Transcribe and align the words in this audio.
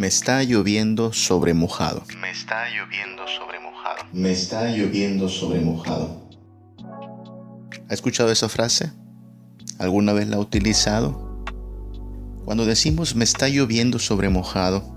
Me 0.00 0.06
está 0.06 0.42
lloviendo 0.42 1.12
sobre 1.12 1.52
mojado. 1.52 2.04
Me 2.22 2.30
está 2.30 2.70
lloviendo 2.70 3.28
sobre 3.28 3.60
mojado. 3.60 3.98
Me 4.14 4.32
está 4.32 4.70
lloviendo 4.70 5.28
sobre 5.28 5.60
mojado. 5.60 6.26
¿Ha 7.86 7.92
escuchado 7.92 8.32
esa 8.32 8.48
frase? 8.48 8.92
¿Alguna 9.78 10.14
vez 10.14 10.26
la 10.26 10.36
ha 10.36 10.40
utilizado? 10.40 11.44
Cuando 12.46 12.64
decimos 12.64 13.14
me 13.14 13.24
está 13.24 13.50
lloviendo 13.50 13.98
sobre 13.98 14.30
mojado, 14.30 14.90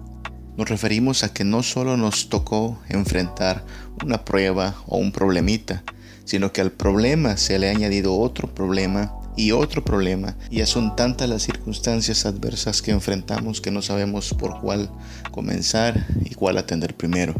nos 0.55 0.70
referimos 0.70 1.25
a 1.25 1.33
que 1.33 1.43
no 1.43 1.63
solo 1.63 1.97
nos 1.97 2.29
tocó 2.29 2.79
enfrentar 2.88 3.65
una 4.05 4.23
prueba 4.23 4.73
o 4.88 4.99
un 4.99 5.11
problemita, 5.11 5.83
sino 6.23 6.54
que 6.54 6.61
al 6.61 6.71
problema 6.71 7.35
se 7.35 7.59
le 7.59 7.67
ha 7.67 7.71
añadido 7.71 8.17
otro 8.17 8.55
problema 8.55 9.13
y 9.36 9.52
otro 9.52 9.84
problema. 9.84 10.38
Ya 10.49 10.66
son 10.66 10.95
tantas 10.95 11.29
las 11.29 11.43
circunstancias 11.43 12.25
adversas 12.25 12.81
que 12.81 12.91
enfrentamos 12.91 13.62
que 13.62 13.71
no 13.71 13.81
sabemos 13.81 14.34
por 14.34 14.59
cuál 14.62 14.91
comenzar 15.31 16.05
y 16.23 16.35
cuál 16.35 16.57
atender 16.57 16.95
primero. 16.95 17.35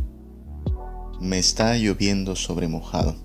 Me 1.20 1.40
está 1.40 1.78
lloviendo 1.78 2.36
sobre 2.36 2.68
mojado. 2.68 3.16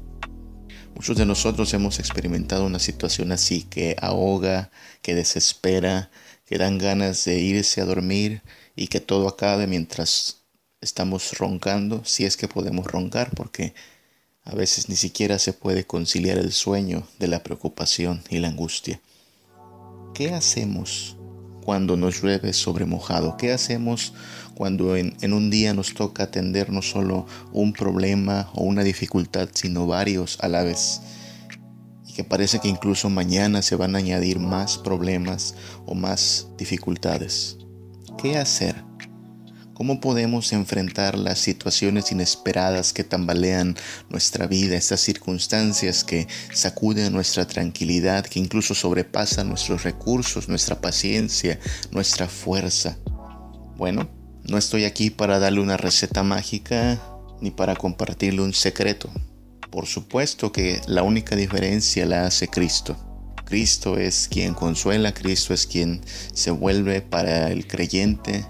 Muchos 0.95 1.17
de 1.17 1.27
nosotros 1.27 1.73
hemos 1.75 1.99
experimentado 2.01 2.67
una 2.67 2.81
situación 2.81 3.31
así 3.33 3.63
que 3.63 3.97
ahoga, 4.01 4.71
que 5.01 5.15
desespera, 5.15 6.11
que 6.45 6.59
dan 6.59 6.79
ganas 6.79 7.25
de 7.25 7.39
irse 7.39 7.81
a 7.81 7.85
dormir 7.85 8.43
y 8.75 8.89
que 8.89 9.01
todo 9.01 9.29
acabe 9.29 9.67
mientras 9.67 10.43
estamos 10.81 11.39
roncando, 11.39 12.05
si 12.05 12.25
es 12.25 12.37
que 12.37 12.49
podemos 12.49 12.87
roncar, 12.87 13.31
porque 13.35 13.75
a 14.49 14.55
veces 14.55 14.89
ni 14.89 14.97
siquiera 14.97 15.39
se 15.39 15.53
puede 15.53 15.85
conciliar 15.85 16.39
el 16.39 16.53
sueño 16.53 17.07
de 17.19 17.29
la 17.29 17.43
preocupación 17.43 18.23
y 18.31 18.39
la 18.39 18.49
angustia. 18.49 18.99
¿Qué 20.15 20.33
hacemos 20.33 21.19
cuando 21.63 21.99
nos 21.99 22.23
llueve 22.23 22.55
sobre 22.55 22.87
mojado? 22.87 23.37
¿Qué 23.37 23.53
hacemos 23.53 24.15
cuando 24.55 24.97
en, 24.97 25.15
en, 25.21 25.35
un 25.35 25.51
día 25.51 25.75
nos 25.75 25.93
toca 25.93 26.23
atender 26.23 26.71
no 26.71 26.81
solo 26.81 27.27
un 27.53 27.75
problema 27.75 28.51
o 28.55 28.65
una 28.65 28.83
dificultad, 28.83 29.51
sino 29.53 29.87
varios 29.87 30.39
a 30.41 30.49
la 30.49 30.63
vez? 30.63 31.03
Y 32.07 32.15
que 32.15 32.25
parece 32.25 32.59
que 32.59 32.69
incluso 32.69 33.11
mañana 33.11 33.61
se 33.61 33.77
van 33.77 33.97
a 33.97 33.99
añadir 33.99 34.39
más 34.39 34.79
problemas 34.79 35.55
o 35.85 35.95
más 35.95 36.49
dificultades. 36.57 37.59
¿Qué 38.17 38.39
hacer? 38.39 38.88
¿Cómo 39.79 40.01
podemos 40.01 40.53
enfrentar 40.53 41.17
las 41.17 41.39
situaciones 41.39 42.11
inesperadas 42.11 42.93
que 42.93 43.05
tambalean 43.05 43.77
nuestra 44.09 44.49
vida, 44.49 44.75
estas 44.75 44.99
circunstancias 44.99 46.03
que 46.03 46.27
sacuden 46.53 47.13
nuestra 47.13 47.47
tranquilidad, 47.47 48.27
que 48.27 48.41
incluso 48.41 48.75
sobrepasan 48.75 49.49
nuestros 49.49 49.85
recursos, 49.85 50.49
nuestra 50.49 50.81
paciencia, 50.81 51.61
nuestra 51.93 52.27
fuerza? 52.27 52.99
Bueno, 53.77 54.11
no 54.43 54.59
estoy 54.59 54.83
aquí 54.83 55.11
para 55.11 55.39
darle 55.39 55.61
una 55.61 55.77
receta 55.77 56.25
mágica 56.25 57.01
ni 57.41 57.53
para 57.53 57.77
compartirle 57.77 58.43
un 58.43 58.55
secreto. 58.55 59.09
Por 59.71 59.87
supuesto 59.87 60.51
que 60.51 60.81
la 60.89 61.05
única 61.05 61.37
diferencia 61.37 62.05
la 62.05 62.27
hace 62.27 62.49
Cristo. 62.49 62.97
Cristo 63.45 63.97
es 63.97 64.27
quien 64.29 64.55
consuela, 64.55 65.15
Cristo 65.15 65.55
es 65.55 65.69
quien 65.69 66.01
se 66.35 66.51
vuelve 66.51 67.01
para 67.01 67.53
el 67.53 67.69
creyente 67.69 68.45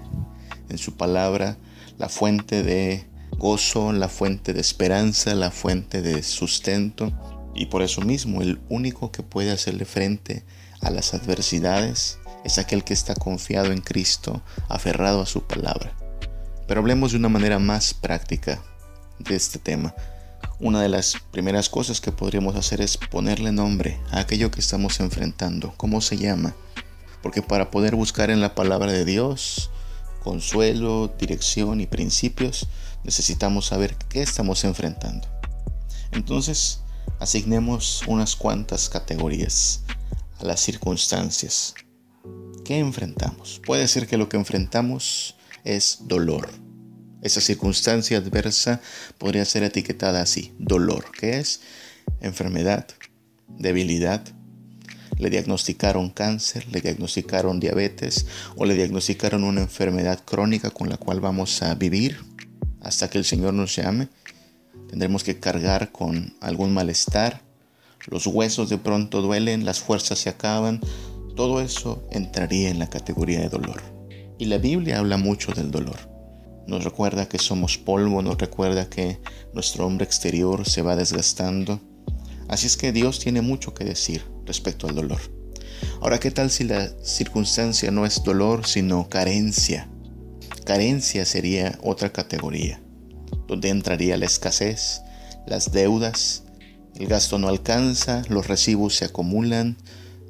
en 0.69 0.77
su 0.77 0.95
palabra, 0.95 1.57
la 1.97 2.09
fuente 2.09 2.63
de 2.63 3.05
gozo, 3.37 3.91
la 3.93 4.09
fuente 4.09 4.53
de 4.53 4.61
esperanza, 4.61 5.35
la 5.35 5.51
fuente 5.51 6.01
de 6.01 6.23
sustento. 6.23 7.11
Y 7.55 7.67
por 7.67 7.81
eso 7.81 8.01
mismo 8.01 8.41
el 8.41 8.59
único 8.69 9.11
que 9.11 9.23
puede 9.23 9.51
hacerle 9.51 9.85
frente 9.85 10.43
a 10.81 10.89
las 10.89 11.13
adversidades 11.13 12.19
es 12.43 12.57
aquel 12.57 12.83
que 12.83 12.93
está 12.93 13.15
confiado 13.15 13.71
en 13.71 13.81
Cristo, 13.81 14.41
aferrado 14.69 15.21
a 15.21 15.25
su 15.25 15.43
palabra. 15.43 15.93
Pero 16.67 16.81
hablemos 16.81 17.11
de 17.11 17.17
una 17.17 17.29
manera 17.29 17.59
más 17.59 17.93
práctica 17.93 18.61
de 19.19 19.35
este 19.35 19.59
tema. 19.59 19.93
Una 20.59 20.81
de 20.81 20.89
las 20.89 21.15
primeras 21.31 21.69
cosas 21.69 21.99
que 22.01 22.11
podríamos 22.11 22.55
hacer 22.55 22.81
es 22.81 22.97
ponerle 22.97 23.51
nombre 23.51 23.99
a 24.11 24.19
aquello 24.19 24.51
que 24.51 24.59
estamos 24.59 24.99
enfrentando. 24.99 25.73
¿Cómo 25.77 26.01
se 26.01 26.17
llama? 26.17 26.53
Porque 27.21 27.41
para 27.41 27.71
poder 27.71 27.95
buscar 27.95 28.29
en 28.29 28.39
la 28.39 28.55
palabra 28.55 28.91
de 28.91 29.05
Dios, 29.05 29.71
consuelo, 30.19 31.13
dirección 31.19 31.81
y 31.81 31.87
principios, 31.87 32.67
necesitamos 33.03 33.67
saber 33.67 33.95
qué 34.09 34.21
estamos 34.21 34.63
enfrentando. 34.63 35.27
Entonces, 36.11 36.81
asignemos 37.19 38.03
unas 38.07 38.35
cuantas 38.35 38.89
categorías 38.89 39.81
a 40.39 40.45
las 40.45 40.59
circunstancias. 40.59 41.75
¿Qué 42.65 42.79
enfrentamos? 42.79 43.61
Puede 43.65 43.87
ser 43.87 44.07
que 44.07 44.17
lo 44.17 44.29
que 44.29 44.37
enfrentamos 44.37 45.35
es 45.63 45.99
dolor. 46.01 46.49
Esa 47.21 47.41
circunstancia 47.41 48.17
adversa 48.17 48.81
podría 49.17 49.43
ser 49.43 49.63
etiquetada 49.63 50.21
así, 50.21 50.53
dolor, 50.57 51.11
que 51.11 51.39
es 51.39 51.61
enfermedad, 52.21 52.87
debilidad, 53.47 54.23
le 55.19 55.29
diagnosticaron 55.29 56.09
cáncer, 56.09 56.65
le 56.71 56.81
diagnosticaron 56.81 57.59
diabetes 57.59 58.25
o 58.55 58.65
le 58.65 58.73
diagnosticaron 58.73 59.43
una 59.43 59.61
enfermedad 59.61 60.23
crónica 60.25 60.71
con 60.71 60.89
la 60.89 60.97
cual 60.97 61.19
vamos 61.19 61.61
a 61.61 61.75
vivir 61.75 62.23
hasta 62.81 63.09
que 63.09 63.17
el 63.17 63.25
Señor 63.25 63.53
nos 63.53 63.75
llame. 63.75 64.07
Tendremos 64.87 65.23
que 65.23 65.39
cargar 65.39 65.91
con 65.91 66.33
algún 66.39 66.73
malestar, 66.73 67.41
los 68.07 68.25
huesos 68.25 68.69
de 68.69 68.77
pronto 68.77 69.21
duelen, 69.21 69.65
las 69.65 69.81
fuerzas 69.81 70.19
se 70.19 70.29
acaban, 70.29 70.79
todo 71.35 71.59
eso 71.59 72.01
entraría 72.11 72.69
en 72.69 72.79
la 72.79 72.89
categoría 72.89 73.41
de 73.41 73.49
dolor. 73.49 73.81
Y 74.37 74.45
la 74.45 74.57
Biblia 74.57 74.99
habla 74.99 75.17
mucho 75.17 75.51
del 75.51 75.69
dolor. 75.69 75.97
Nos 76.65 76.85
recuerda 76.85 77.27
que 77.27 77.39
somos 77.39 77.77
polvo, 77.77 78.21
nos 78.21 78.37
recuerda 78.37 78.89
que 78.89 79.19
nuestro 79.53 79.85
hombre 79.85 80.05
exterior 80.05 80.67
se 80.67 80.81
va 80.81 80.95
desgastando. 80.95 81.81
Así 82.47 82.67
es 82.67 82.77
que 82.77 82.93
Dios 82.93 83.19
tiene 83.19 83.41
mucho 83.41 83.73
que 83.73 83.83
decir 83.83 84.23
respecto 84.49 84.87
al 84.87 84.95
dolor. 84.95 85.21
Ahora, 86.01 86.19
¿qué 86.19 86.31
tal 86.31 86.49
si 86.49 86.63
la 86.63 86.89
circunstancia 87.03 87.91
no 87.91 88.03
es 88.05 88.23
dolor, 88.23 88.65
sino 88.65 89.07
carencia? 89.07 89.87
Carencia 90.65 91.23
sería 91.23 91.77
otra 91.83 92.11
categoría, 92.11 92.81
donde 93.47 93.69
entraría 93.69 94.17
la 94.17 94.25
escasez, 94.25 95.01
las 95.45 95.71
deudas, 95.71 96.43
el 96.95 97.07
gasto 97.07 97.37
no 97.37 97.47
alcanza, 97.47 98.23
los 98.27 98.47
recibos 98.47 98.95
se 98.95 99.05
acumulan, 99.05 99.77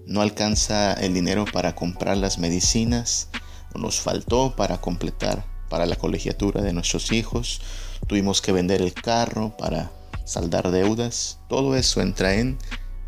no 0.06 0.22
alcanza 0.22 0.94
el 0.94 1.14
dinero 1.14 1.46
para 1.52 1.76
comprar 1.76 2.18
las 2.18 2.40
medicinas, 2.40 3.30
o 3.74 3.80
nos 3.80 4.02
faltó 4.02 4.56
para 4.58 4.82
completar 4.82 5.46
para 5.70 5.86
la 5.86 5.96
colegiatura 5.96 6.62
de 6.62 6.74
nuestros 6.74 7.14
hijos, 7.14 7.62
tuvimos 8.08 8.42
que 8.42 8.52
vender 8.52 8.82
el 8.82 8.94
carro 8.94 9.56
para 9.58 9.92
saldar 10.26 10.72
deudas, 10.72 11.40
todo 11.48 11.76
eso 11.76 12.02
entra 12.02 12.36
en 12.36 12.58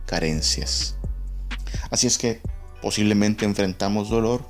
carencias. 0.05 0.95
Así 1.89 2.07
es 2.07 2.17
que 2.17 2.41
posiblemente 2.81 3.45
enfrentamos 3.45 4.09
dolor, 4.09 4.43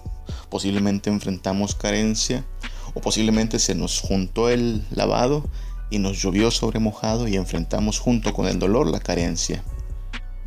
posiblemente 0.49 1.09
enfrentamos 1.09 1.75
carencia, 1.75 2.45
o 2.93 3.01
posiblemente 3.01 3.59
se 3.59 3.75
nos 3.75 3.99
juntó 3.99 4.49
el 4.49 4.85
lavado 4.91 5.49
y 5.89 5.99
nos 5.99 6.21
llovió 6.21 6.51
sobre 6.51 6.79
mojado 6.79 7.27
y 7.27 7.35
enfrentamos 7.35 7.99
junto 7.99 8.33
con 8.33 8.47
el 8.47 8.59
dolor 8.59 8.87
la 8.87 8.99
carencia. 8.99 9.63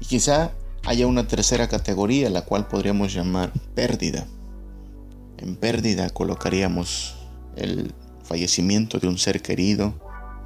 Y 0.01 0.07
quizá 0.07 0.53
haya 0.85 1.07
una 1.07 1.27
tercera 1.27 1.69
categoría, 1.69 2.31
la 2.31 2.43
cual 2.43 2.69
podríamos 2.69 3.13
llamar 3.13 3.53
pérdida. 3.75 4.27
En 5.39 5.57
pérdida 5.57 6.11
colocaríamos 6.11 7.17
el 7.57 7.95
fallecimiento 8.23 8.99
de 8.99 9.09
un 9.09 9.19
ser 9.19 9.43
querido, 9.43 9.95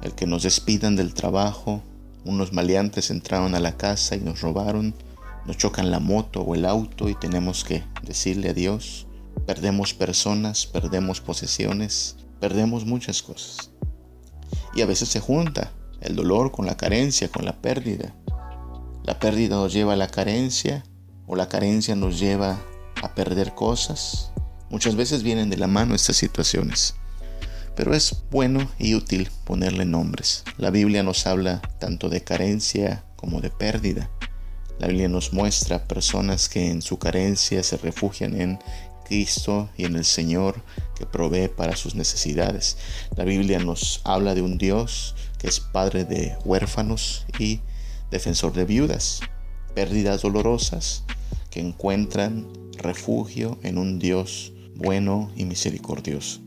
el 0.01 0.13
que 0.13 0.27
nos 0.27 0.43
despidan 0.43 0.95
del 0.95 1.13
trabajo, 1.13 1.81
unos 2.25 2.53
maleantes 2.53 3.09
entraron 3.09 3.55
a 3.55 3.59
la 3.59 3.77
casa 3.77 4.15
y 4.15 4.19
nos 4.19 4.41
robaron, 4.41 4.93
nos 5.49 5.57
chocan 5.57 5.89
la 5.89 5.99
moto 5.99 6.41
o 6.41 6.53
el 6.53 6.63
auto 6.63 7.09
y 7.09 7.15
tenemos 7.15 7.63
que 7.63 7.83
decirle 8.03 8.49
adiós. 8.49 9.07
Perdemos 9.47 9.95
personas, 9.95 10.67
perdemos 10.67 11.21
posesiones, 11.21 12.17
perdemos 12.39 12.85
muchas 12.85 13.23
cosas. 13.23 13.71
Y 14.75 14.83
a 14.83 14.85
veces 14.85 15.09
se 15.09 15.19
junta 15.19 15.71
el 16.01 16.15
dolor 16.15 16.51
con 16.51 16.67
la 16.67 16.77
carencia, 16.77 17.29
con 17.29 17.45
la 17.45 17.59
pérdida. 17.63 18.13
La 19.03 19.17
pérdida 19.17 19.55
nos 19.55 19.73
lleva 19.73 19.93
a 19.93 19.95
la 19.95 20.07
carencia 20.07 20.83
o 21.25 21.35
la 21.35 21.49
carencia 21.49 21.95
nos 21.95 22.19
lleva 22.19 22.59
a 23.01 23.15
perder 23.15 23.55
cosas. 23.55 24.31
Muchas 24.69 24.95
veces 24.95 25.23
vienen 25.23 25.49
de 25.49 25.57
la 25.57 25.65
mano 25.65 25.95
estas 25.95 26.17
situaciones. 26.17 26.93
Pero 27.75 27.95
es 27.95 28.23
bueno 28.29 28.69
y 28.77 28.93
útil 28.93 29.31
ponerle 29.45 29.85
nombres. 29.85 30.43
La 30.59 30.69
Biblia 30.69 31.01
nos 31.01 31.25
habla 31.25 31.59
tanto 31.79 32.07
de 32.07 32.23
carencia 32.23 33.03
como 33.15 33.41
de 33.41 33.49
pérdida. 33.49 34.11
La 34.79 34.87
Biblia 34.87 35.09
nos 35.09 35.33
muestra 35.33 35.83
personas 35.83 36.47
que 36.47 36.69
en 36.69 36.81
su 36.81 36.97
carencia 36.97 37.61
se 37.63 37.77
refugian 37.77 38.39
en 38.39 38.59
Cristo 39.05 39.69
y 39.75 39.83
en 39.83 39.95
el 39.95 40.05
Señor 40.05 40.63
que 40.95 41.05
provee 41.05 41.49
para 41.49 41.75
sus 41.75 41.95
necesidades. 41.95 42.77
La 43.17 43.25
Biblia 43.25 43.59
nos 43.59 44.01
habla 44.05 44.35
de 44.35 44.41
un 44.41 44.57
Dios 44.57 45.15
que 45.37 45.47
es 45.47 45.59
padre 45.59 46.05
de 46.05 46.37
huérfanos 46.45 47.25
y 47.39 47.59
defensor 48.09 48.53
de 48.53 48.65
viudas, 48.65 49.19
pérdidas 49.75 50.21
dolorosas 50.21 51.03
que 51.49 51.59
encuentran 51.59 52.47
refugio 52.77 53.59
en 53.63 53.77
un 53.77 53.99
Dios 53.99 54.53
bueno 54.75 55.31
y 55.35 55.43
misericordioso. 55.43 56.39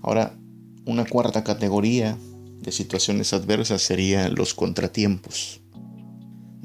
Ahora, 0.00 0.38
una 0.84 1.04
cuarta 1.04 1.42
categoría 1.42 2.16
de 2.60 2.70
situaciones 2.70 3.32
adversas 3.32 3.82
sería 3.82 4.28
los 4.28 4.54
contratiempos. 4.54 5.60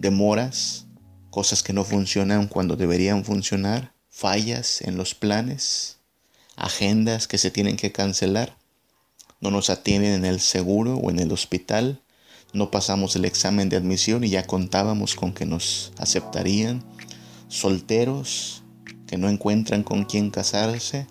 Demoras, 0.02 0.88
cosas 1.30 1.62
que 1.62 1.74
no 1.74 1.84
funcionan 1.84 2.48
cuando 2.48 2.76
deberían 2.76 3.24
funcionar, 3.24 3.94
fallas 4.10 4.82
en 4.82 4.98
los 4.98 5.14
planes, 5.14 6.00
agendas 6.56 7.28
que 7.28 7.38
se 7.38 7.52
tienen 7.52 7.78
que 7.78 7.92
cancelar, 7.92 8.58
no 9.42 9.52
nos 9.52 9.70
atienden 9.70 10.14
en 10.14 10.26
el 10.26 10.40
seguro 10.40 10.96
o 10.96 11.12
en 11.12 11.20
el 11.20 11.32
hospital, 11.32 12.02
no 12.52 12.72
pasamos 12.72 13.16
el 13.16 13.26
examen 13.26 13.70
de 13.70 13.78
admisión 13.78 14.24
y 14.24 14.30
ya 14.30 14.48
contábamos 14.48 15.14
con 15.14 15.34
que 15.34 15.46
nos 15.46 15.92
aceptarían, 16.00 16.84
solteros 17.48 18.64
que 19.06 19.20
no 19.20 19.30
encuentran 19.30 19.84
con 19.84 20.06
quién 20.06 20.32
casarse, 20.32 21.06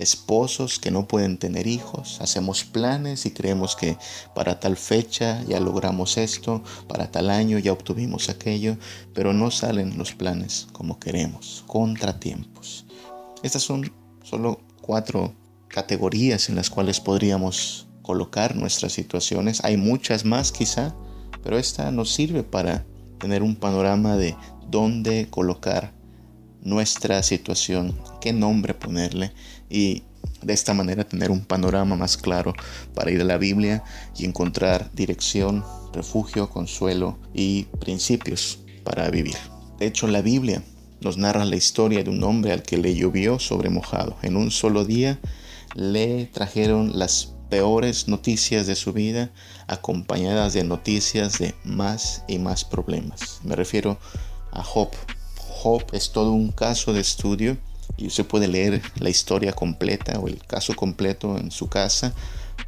esposos 0.00 0.78
que 0.78 0.90
no 0.90 1.06
pueden 1.06 1.36
tener 1.36 1.66
hijos, 1.66 2.20
hacemos 2.22 2.64
planes 2.64 3.26
y 3.26 3.32
creemos 3.32 3.76
que 3.76 3.98
para 4.34 4.58
tal 4.58 4.78
fecha 4.78 5.44
ya 5.46 5.60
logramos 5.60 6.16
esto, 6.16 6.64
para 6.88 7.10
tal 7.10 7.28
año 7.28 7.58
ya 7.58 7.72
obtuvimos 7.72 8.30
aquello, 8.30 8.78
pero 9.12 9.34
no 9.34 9.50
salen 9.50 9.98
los 9.98 10.14
planes 10.14 10.68
como 10.72 10.98
queremos, 10.98 11.64
contratiempos. 11.66 12.86
Estas 13.42 13.62
son 13.62 13.92
solo 14.22 14.60
cuatro 14.80 15.34
categorías 15.68 16.48
en 16.48 16.56
las 16.56 16.70
cuales 16.70 16.98
podríamos 16.98 17.86
colocar 18.00 18.56
nuestras 18.56 18.92
situaciones. 18.92 19.62
Hay 19.64 19.76
muchas 19.76 20.24
más 20.24 20.50
quizá, 20.50 20.94
pero 21.42 21.58
esta 21.58 21.90
nos 21.90 22.10
sirve 22.10 22.42
para 22.42 22.86
tener 23.18 23.42
un 23.42 23.54
panorama 23.54 24.16
de 24.16 24.34
dónde 24.70 25.28
colocar 25.28 25.92
nuestra 26.62 27.22
situación, 27.22 27.98
qué 28.20 28.32
nombre 28.32 28.74
ponerle 28.74 29.32
y 29.70 30.02
de 30.42 30.52
esta 30.52 30.74
manera 30.74 31.04
tener 31.04 31.30
un 31.30 31.44
panorama 31.44 31.96
más 31.96 32.16
claro 32.16 32.54
para 32.94 33.10
ir 33.10 33.20
a 33.20 33.24
la 33.24 33.38
Biblia 33.38 33.84
y 34.16 34.24
encontrar 34.24 34.90
dirección, 34.92 35.64
refugio, 35.92 36.50
consuelo 36.50 37.18
y 37.32 37.64
principios 37.78 38.58
para 38.84 39.08
vivir. 39.10 39.36
De 39.78 39.86
hecho, 39.86 40.06
la 40.08 40.22
Biblia 40.22 40.62
nos 41.00 41.16
narra 41.16 41.44
la 41.44 41.56
historia 41.56 42.02
de 42.04 42.10
un 42.10 42.22
hombre 42.24 42.52
al 42.52 42.62
que 42.62 42.76
le 42.76 42.94
llovió 42.94 43.38
sobre 43.38 43.70
mojado. 43.70 44.16
En 44.22 44.36
un 44.36 44.50
solo 44.50 44.84
día 44.84 45.18
le 45.74 46.26
trajeron 46.26 46.98
las 46.98 47.34
peores 47.48 48.08
noticias 48.08 48.66
de 48.66 48.76
su 48.76 48.92
vida 48.92 49.30
acompañadas 49.66 50.52
de 50.52 50.64
noticias 50.64 51.38
de 51.38 51.54
más 51.64 52.22
y 52.28 52.38
más 52.38 52.64
problemas. 52.64 53.40
Me 53.44 53.56
refiero 53.56 53.98
a 54.52 54.62
Job. 54.62 54.90
Job 55.36 55.84
es 55.92 56.12
todo 56.12 56.32
un 56.32 56.52
caso 56.52 56.92
de 56.92 57.00
estudio 57.00 57.58
y 57.96 58.06
usted 58.06 58.26
puede 58.26 58.48
leer 58.48 58.82
la 58.96 59.10
historia 59.10 59.52
completa 59.52 60.18
o 60.18 60.28
el 60.28 60.38
caso 60.38 60.74
completo 60.74 61.38
en 61.38 61.50
su 61.50 61.68
casa, 61.68 62.12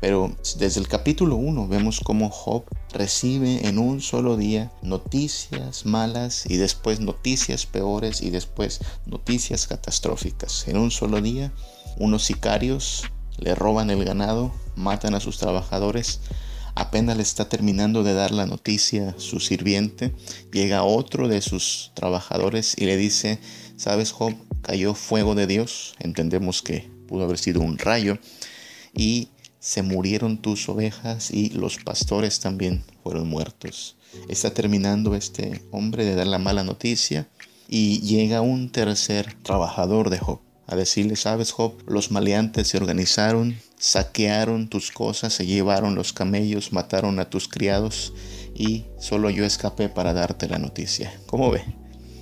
pero 0.00 0.34
desde 0.58 0.80
el 0.80 0.88
capítulo 0.88 1.36
1 1.36 1.68
vemos 1.68 2.00
cómo 2.00 2.30
Job 2.30 2.64
recibe 2.92 3.66
en 3.66 3.78
un 3.78 4.00
solo 4.00 4.36
día 4.36 4.72
noticias 4.82 5.86
malas 5.86 6.44
y 6.46 6.56
después 6.56 7.00
noticias 7.00 7.66
peores 7.66 8.22
y 8.22 8.30
después 8.30 8.80
noticias 9.06 9.66
catastróficas. 9.66 10.66
En 10.68 10.76
un 10.76 10.90
solo 10.90 11.20
día, 11.20 11.52
unos 11.98 12.24
sicarios 12.24 13.04
le 13.38 13.54
roban 13.54 13.90
el 13.90 14.04
ganado, 14.04 14.52
matan 14.76 15.14
a 15.14 15.20
sus 15.20 15.38
trabajadores, 15.38 16.20
Apenas 16.74 17.16
le 17.16 17.22
está 17.22 17.48
terminando 17.48 18.02
de 18.02 18.14
dar 18.14 18.30
la 18.30 18.46
noticia 18.46 19.14
su 19.18 19.40
sirviente, 19.40 20.14
llega 20.52 20.84
otro 20.84 21.28
de 21.28 21.42
sus 21.42 21.92
trabajadores 21.94 22.74
y 22.78 22.86
le 22.86 22.96
dice, 22.96 23.38
¿sabes 23.76 24.10
Job? 24.10 24.34
Cayó 24.62 24.94
fuego 24.94 25.34
de 25.34 25.46
Dios, 25.46 25.94
entendemos 25.98 26.62
que 26.62 26.90
pudo 27.06 27.24
haber 27.24 27.38
sido 27.38 27.60
un 27.60 27.78
rayo, 27.78 28.18
y 28.94 29.28
se 29.62 29.82
murieron 29.82 30.38
tus 30.38 30.68
ovejas 30.68 31.30
y 31.30 31.50
los 31.50 31.78
pastores 31.78 32.40
también 32.40 32.82
fueron 33.02 33.28
muertos. 33.28 33.96
Está 34.28 34.52
terminando 34.52 35.14
este 35.14 35.62
hombre 35.70 36.04
de 36.04 36.14
dar 36.14 36.26
la 36.26 36.38
mala 36.38 36.64
noticia 36.64 37.28
y 37.68 38.00
llega 38.00 38.40
un 38.40 38.70
tercer 38.70 39.36
trabajador 39.42 40.10
de 40.10 40.18
Job 40.18 40.40
a 40.66 40.74
decirle, 40.74 41.16
sabes 41.16 41.52
Job, 41.52 41.74
los 41.86 42.10
maleantes 42.10 42.68
se 42.68 42.76
organizaron, 42.76 43.56
saquearon 43.78 44.68
tus 44.68 44.90
cosas, 44.90 45.32
se 45.32 45.46
llevaron 45.46 45.94
los 45.94 46.12
camellos, 46.12 46.72
mataron 46.72 47.20
a 47.20 47.30
tus 47.30 47.46
criados 47.46 48.12
y 48.54 48.86
solo 48.98 49.30
yo 49.30 49.44
escapé 49.44 49.88
para 49.88 50.12
darte 50.12 50.48
la 50.48 50.58
noticia. 50.58 51.12
¿Cómo 51.26 51.50
ve? 51.50 51.62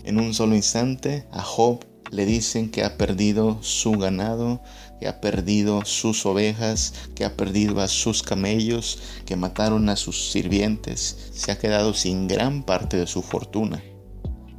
En 0.05 0.21
un 0.21 0.35
solo 0.35 0.55
instante 0.57 1.27
a 1.33 1.43
Job 1.43 1.85
le 2.11 2.27
dicen 2.27 2.71
que 2.71 2.85
ha 2.85 2.97
perdido 2.97 3.59
su 3.63 3.93
ganado, 3.93 4.61
que 4.99 5.09
ha 5.09 5.21
perdido 5.21 5.85
sus 5.85 6.27
ovejas, 6.27 6.93
que 7.15 7.25
ha 7.25 7.37
perdido 7.37 7.81
a 7.81 7.89
sus 7.89 8.23
camellos, 8.23 8.99
que 9.25 9.37
mataron 9.37 9.89
a 9.89 9.97
sus 9.97 10.31
sirvientes, 10.31 11.31
se 11.33 11.53
ha 11.53 11.59
quedado 11.59 11.95
sin 11.95 12.29
gran 12.29 12.63
parte 12.65 12.97
de 12.97 13.07
su 13.07 13.23
fortuna. 13.23 13.83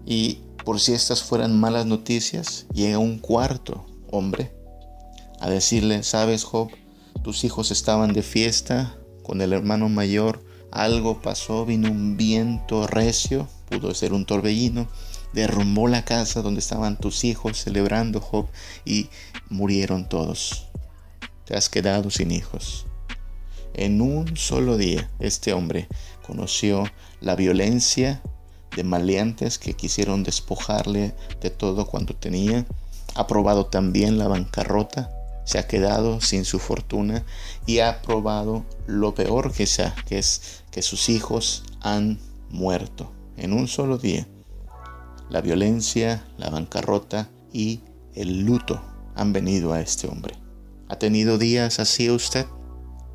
Y 0.06 0.40
por 0.66 0.80
si 0.80 0.94
estas 0.94 1.24
fueran 1.24 1.60
malas 1.60 1.86
noticias, 1.86 2.66
llega 2.74 2.98
un 2.98 3.20
cuarto 3.20 3.86
hombre 4.12 4.52
a 5.40 5.50
decirle, 5.50 6.04
sabes 6.04 6.44
Job, 6.44 6.70
tus 7.24 7.44
hijos 7.44 7.72
estaban 7.72 8.14
de 8.14 8.24
fiesta 8.24 8.96
con 9.24 9.42
el 9.42 9.54
hermano 9.54 9.90
mayor, 9.90 10.44
algo 10.72 11.22
pasó, 11.22 11.66
vino 11.66 11.92
un 11.92 12.16
viento 12.16 12.88
recio, 12.88 13.48
pudo 13.70 13.94
ser 13.94 14.14
un 14.14 14.26
torbellino, 14.26 14.88
derrumbó 15.34 15.88
la 15.88 16.06
casa 16.06 16.42
donde 16.42 16.60
estaban 16.60 16.98
tus 16.98 17.24
hijos 17.24 17.58
celebrando 17.58 18.20
Job 18.20 18.48
y 18.86 19.10
murieron 19.50 20.08
todos. 20.08 20.68
Te 21.46 21.56
has 21.56 21.70
quedado 21.70 22.10
sin 22.10 22.32
hijos. 22.32 22.86
En 23.74 24.02
un 24.02 24.36
solo 24.36 24.78
día 24.78 25.10
este 25.20 25.54
hombre 25.54 25.88
conoció 26.26 26.84
la 27.22 27.36
violencia 27.36 28.22
de 28.76 28.84
maleantes 28.84 29.58
que 29.58 29.74
quisieron 29.74 30.24
despojarle 30.24 31.14
de 31.42 31.50
todo 31.50 31.86
cuanto 31.86 32.16
tenía. 32.16 32.66
Ha 33.16 33.28
probado 33.28 33.66
también 33.66 34.18
la 34.18 34.28
bancarrota, 34.28 35.10
se 35.46 35.60
ha 35.60 35.68
quedado 35.68 36.22
sin 36.22 36.46
su 36.46 36.60
fortuna 36.60 37.26
y 37.66 37.80
ha 37.80 38.02
probado 38.02 38.66
lo 38.88 39.14
peor 39.16 39.52
que 39.52 39.66
sea, 39.66 39.96
que 40.08 40.20
es 40.20 40.64
que 40.72 40.82
sus 40.82 41.10
hijos 41.10 41.64
han 41.82 42.20
muerto 42.50 43.12
en 43.38 43.54
un 43.54 43.68
solo 43.68 43.98
día. 43.98 44.28
La 45.32 45.40
violencia, 45.40 46.26
la 46.38 46.50
bancarrota 46.50 47.30
y 47.54 47.80
el 48.16 48.42
luto 48.42 48.82
han 49.16 49.32
venido 49.32 49.72
a 49.72 49.80
este 49.80 50.10
hombre. 50.10 50.36
¿Ha 50.90 51.00
tenido 51.00 51.38
días 51.38 51.80
así 51.80 52.10
usted? 52.10 52.46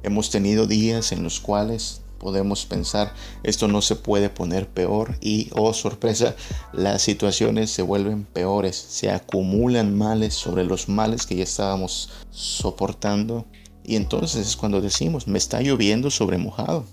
Hemos 0.03 0.31
tenido 0.31 0.67
días 0.67 1.13
en 1.13 1.23
los 1.23 1.41
cuales 1.41 2.01
podemos 2.19 2.65
pensar 2.65 3.13
esto 3.43 3.69
no 3.69 3.83
se 3.83 3.97
puede 3.97 4.31
poner 4.31 4.67
peor 4.67 5.19
y 5.21 5.51
oh 5.55 5.75
sorpresa 5.75 6.35
las 6.73 7.03
situaciones 7.03 7.71
se 7.71 7.83
vuelven 7.83 8.25
peores 8.25 8.77
se 8.77 9.11
acumulan 9.11 9.95
males 9.95 10.33
sobre 10.33 10.65
los 10.65 10.89
males 10.89 11.27
que 11.27 11.37
ya 11.37 11.45
estábamos 11.45 12.09
soportando 12.31 13.45
y 13.85 13.97
entonces 13.97 14.47
es 14.47 14.57
cuando 14.57 14.81
decimos 14.81 15.29
me 15.29 15.37
está 15.37 15.61
lloviendo 15.61 16.11
sobre 16.11 16.39
mojado 16.39 16.87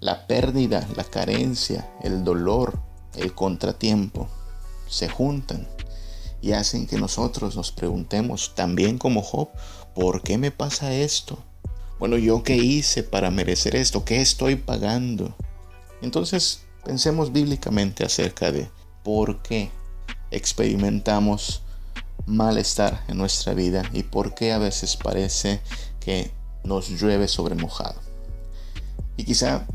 la 0.00 0.26
pérdida 0.26 0.88
la 0.96 1.04
carencia 1.04 1.86
el 2.02 2.24
dolor 2.24 2.80
el 3.16 3.34
contratiempo 3.34 4.30
se 4.90 5.08
juntan 5.08 5.68
y 6.42 6.52
hacen 6.52 6.86
que 6.86 6.98
nosotros 6.98 7.56
nos 7.56 7.72
preguntemos 7.72 8.54
también 8.54 8.98
como 8.98 9.22
Job 9.22 9.48
¿por 9.94 10.22
qué 10.22 10.38
me 10.38 10.50
pasa 10.50 10.94
esto? 10.94 11.38
Bueno, 11.98 12.16
¿yo 12.16 12.42
qué 12.42 12.56
hice 12.56 13.02
para 13.02 13.30
merecer 13.30 13.76
esto? 13.76 14.04
¿Qué 14.04 14.20
estoy 14.20 14.56
pagando? 14.56 15.34
Entonces, 16.00 16.62
pensemos 16.84 17.32
bíblicamente 17.32 18.04
acerca 18.04 18.50
de 18.52 18.70
por 19.04 19.42
qué 19.42 19.70
experimentamos 20.30 21.62
malestar 22.26 23.04
en 23.08 23.18
nuestra 23.18 23.54
vida 23.54 23.82
y 23.92 24.04
por 24.04 24.34
qué 24.34 24.52
a 24.52 24.58
veces 24.58 24.96
parece 24.96 25.60
que 26.00 26.30
nos 26.64 26.88
llueve 26.88 27.28
sobre 27.28 27.54
mojado. 27.54 28.00
Y 29.16 29.24
quizá 29.24 29.66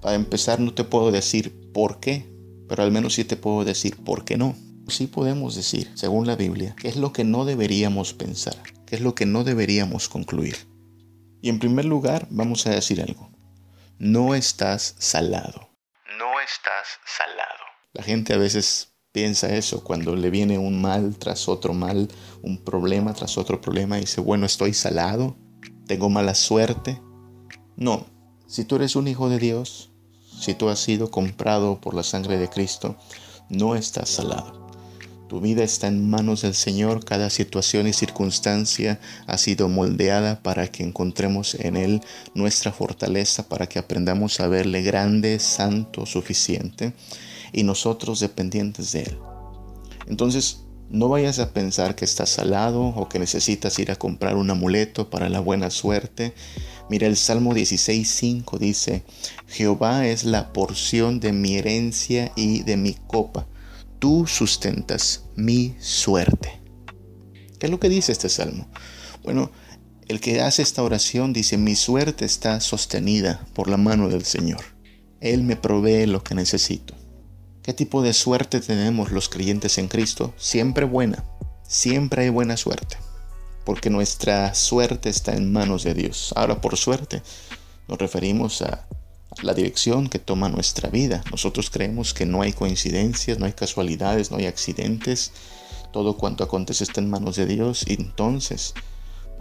para 0.00 0.14
empezar 0.14 0.60
no 0.60 0.74
te 0.74 0.84
puedo 0.84 1.10
decir 1.10 1.72
por 1.72 1.98
qué, 1.98 2.31
pero 2.72 2.84
al 2.84 2.90
menos 2.90 3.12
sí 3.12 3.24
te 3.24 3.36
puedo 3.36 3.66
decir 3.66 4.02
por 4.02 4.24
qué 4.24 4.38
no. 4.38 4.56
Sí 4.88 5.06
podemos 5.06 5.54
decir, 5.54 5.90
según 5.94 6.26
la 6.26 6.36
Biblia, 6.36 6.74
qué 6.78 6.88
es 6.88 6.96
lo 6.96 7.12
que 7.12 7.22
no 7.22 7.44
deberíamos 7.44 8.14
pensar, 8.14 8.56
qué 8.86 8.94
es 8.96 9.02
lo 9.02 9.14
que 9.14 9.26
no 9.26 9.44
deberíamos 9.44 10.08
concluir. 10.08 10.56
Y 11.42 11.50
en 11.50 11.58
primer 11.58 11.84
lugar, 11.84 12.26
vamos 12.30 12.66
a 12.66 12.70
decir 12.70 13.02
algo. 13.02 13.30
No 13.98 14.34
estás 14.34 14.94
salado. 14.98 15.68
No 16.18 16.40
estás 16.40 16.98
salado. 17.04 17.62
La 17.92 18.02
gente 18.02 18.32
a 18.32 18.38
veces 18.38 18.94
piensa 19.12 19.54
eso 19.54 19.84
cuando 19.84 20.16
le 20.16 20.30
viene 20.30 20.56
un 20.56 20.80
mal 20.80 21.18
tras 21.18 21.50
otro 21.50 21.74
mal, 21.74 22.08
un 22.40 22.64
problema 22.64 23.12
tras 23.12 23.36
otro 23.36 23.60
problema 23.60 23.98
y 23.98 24.02
dice, 24.02 24.22
bueno, 24.22 24.46
estoy 24.46 24.72
salado, 24.72 25.36
tengo 25.86 26.08
mala 26.08 26.34
suerte. 26.34 27.02
No, 27.76 28.06
si 28.46 28.64
tú 28.64 28.76
eres 28.76 28.96
un 28.96 29.08
hijo 29.08 29.28
de 29.28 29.38
Dios, 29.38 29.91
si 30.42 30.54
tú 30.54 30.68
has 30.68 30.80
sido 30.80 31.08
comprado 31.10 31.80
por 31.80 31.94
la 31.94 32.02
sangre 32.02 32.36
de 32.36 32.48
Cristo, 32.48 32.96
no 33.48 33.76
estás 33.76 34.08
salado 34.08 34.68
Tu 35.28 35.40
vida 35.40 35.62
está 35.62 35.86
en 35.86 36.10
manos 36.10 36.42
del 36.42 36.54
Señor, 36.54 37.04
cada 37.04 37.30
situación 37.30 37.86
y 37.86 37.92
circunstancia 37.92 38.98
ha 39.28 39.38
sido 39.38 39.68
moldeada 39.68 40.42
para 40.42 40.66
que 40.66 40.82
encontremos 40.82 41.54
en 41.54 41.76
Él 41.76 42.00
nuestra 42.34 42.72
fortaleza, 42.72 43.48
para 43.48 43.68
que 43.68 43.78
aprendamos 43.78 44.40
a 44.40 44.48
verle 44.48 44.82
grande, 44.82 45.38
santo, 45.38 46.06
suficiente 46.06 46.92
y 47.52 47.62
nosotros 47.62 48.18
dependientes 48.18 48.90
de 48.92 49.02
Él. 49.04 49.18
Entonces, 50.08 50.64
no 50.90 51.08
vayas 51.08 51.38
a 51.38 51.54
pensar 51.54 51.94
que 51.94 52.04
estás 52.04 52.28
salado 52.28 52.82
o 52.82 53.08
que 53.08 53.18
necesitas 53.18 53.78
ir 53.78 53.90
a 53.92 53.96
comprar 53.96 54.36
un 54.36 54.50
amuleto 54.50 55.08
para 55.08 55.30
la 55.30 55.40
buena 55.40 55.70
suerte. 55.70 56.34
Mira, 56.88 57.06
el 57.06 57.16
Salmo 57.16 57.54
16.5 57.54 58.58
dice, 58.58 59.04
Jehová 59.46 60.06
es 60.06 60.24
la 60.24 60.52
porción 60.52 61.20
de 61.20 61.32
mi 61.32 61.56
herencia 61.56 62.32
y 62.36 62.62
de 62.62 62.76
mi 62.76 62.94
copa 62.94 63.46
tú 64.02 64.26
sustentas 64.26 65.26
mi 65.36 65.76
suerte. 65.78 66.60
¿Qué 67.60 67.66
es 67.66 67.70
lo 67.70 67.78
que 67.78 67.88
dice 67.88 68.10
este 68.10 68.28
salmo? 68.28 68.68
Bueno, 69.22 69.52
el 70.08 70.20
que 70.20 70.40
hace 70.40 70.60
esta 70.60 70.82
oración 70.82 71.32
dice, 71.32 71.56
mi 71.56 71.76
suerte 71.76 72.24
está 72.24 72.60
sostenida 72.60 73.46
por 73.54 73.68
la 73.68 73.76
mano 73.76 74.08
del 74.08 74.24
Señor. 74.24 74.60
Él 75.20 75.44
me 75.44 75.54
provee 75.54 76.06
lo 76.06 76.24
que 76.24 76.34
necesito. 76.34 76.96
¿Qué 77.62 77.72
tipo 77.74 78.02
de 78.02 78.12
suerte 78.12 78.60
tenemos 78.60 79.12
los 79.12 79.28
creyentes 79.28 79.78
en 79.78 79.86
Cristo? 79.86 80.34
Siempre 80.36 80.84
buena. 80.84 81.24
Siempre 81.68 82.24
hay 82.24 82.28
buena 82.28 82.56
suerte. 82.56 82.96
Porque 83.64 83.90
nuestra 83.90 84.54
suerte 84.54 85.08
está 85.08 85.34
en 85.34 85.52
manos 85.52 85.84
de 85.84 85.94
Dios. 85.94 86.32
Ahora, 86.36 86.60
por 86.60 86.76
suerte, 86.76 87.22
nos 87.88 87.98
referimos 87.98 88.62
a 88.62 88.86
la 89.42 89.54
dirección 89.54 90.08
que 90.08 90.18
toma 90.18 90.48
nuestra 90.48 90.90
vida. 90.90 91.22
Nosotros 91.30 91.70
creemos 91.70 92.14
que 92.14 92.26
no 92.26 92.42
hay 92.42 92.52
coincidencias, 92.52 93.38
no 93.38 93.46
hay 93.46 93.52
casualidades, 93.52 94.30
no 94.30 94.36
hay 94.36 94.46
accidentes. 94.46 95.32
Todo 95.92 96.16
cuanto 96.16 96.44
acontece 96.44 96.84
está 96.84 97.00
en 97.00 97.10
manos 97.10 97.36
de 97.36 97.46
Dios 97.46 97.84
entonces 97.86 98.74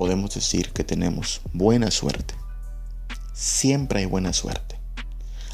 podemos 0.01 0.33
decir 0.33 0.71
que 0.71 0.83
tenemos 0.83 1.41
buena 1.53 1.91
suerte. 1.91 2.33
Siempre 3.33 3.99
hay 3.99 4.05
buena 4.05 4.33
suerte. 4.33 4.79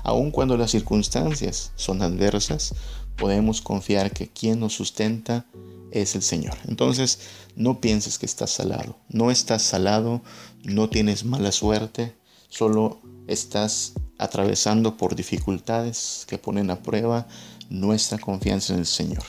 Aun 0.04 0.32
cuando 0.32 0.56
las 0.58 0.72
circunstancias 0.72 1.74
son 1.76 2.02
adversas, 2.02 2.74
podemos 3.18 3.62
confiar 3.62 4.12
que 4.12 4.30
quien 4.30 4.60
nos 4.60 4.74
sustenta 4.74 5.46
es 5.92 6.16
el 6.16 6.22
Señor. 6.22 6.58
Entonces, 6.68 7.20
no 7.56 7.82
pienses 7.82 8.18
que 8.18 8.26
estás 8.26 8.52
salado. 8.52 8.98
No 9.10 9.32
estás 9.32 9.62
salado, 9.62 10.22
no 10.64 10.90
tienes 10.90 11.26
mala 11.26 11.52
suerte, 11.52 12.16
solo 12.50 13.00
estás 13.28 13.94
atravesando 14.18 14.98
por 14.98 15.16
dificultades 15.16 16.26
que 16.28 16.38
ponen 16.38 16.70
a 16.72 16.82
prueba 16.82 17.28
nuestra 17.70 18.18
confianza 18.18 18.74
en 18.74 18.80
el 18.80 18.86
Señor. 18.86 19.24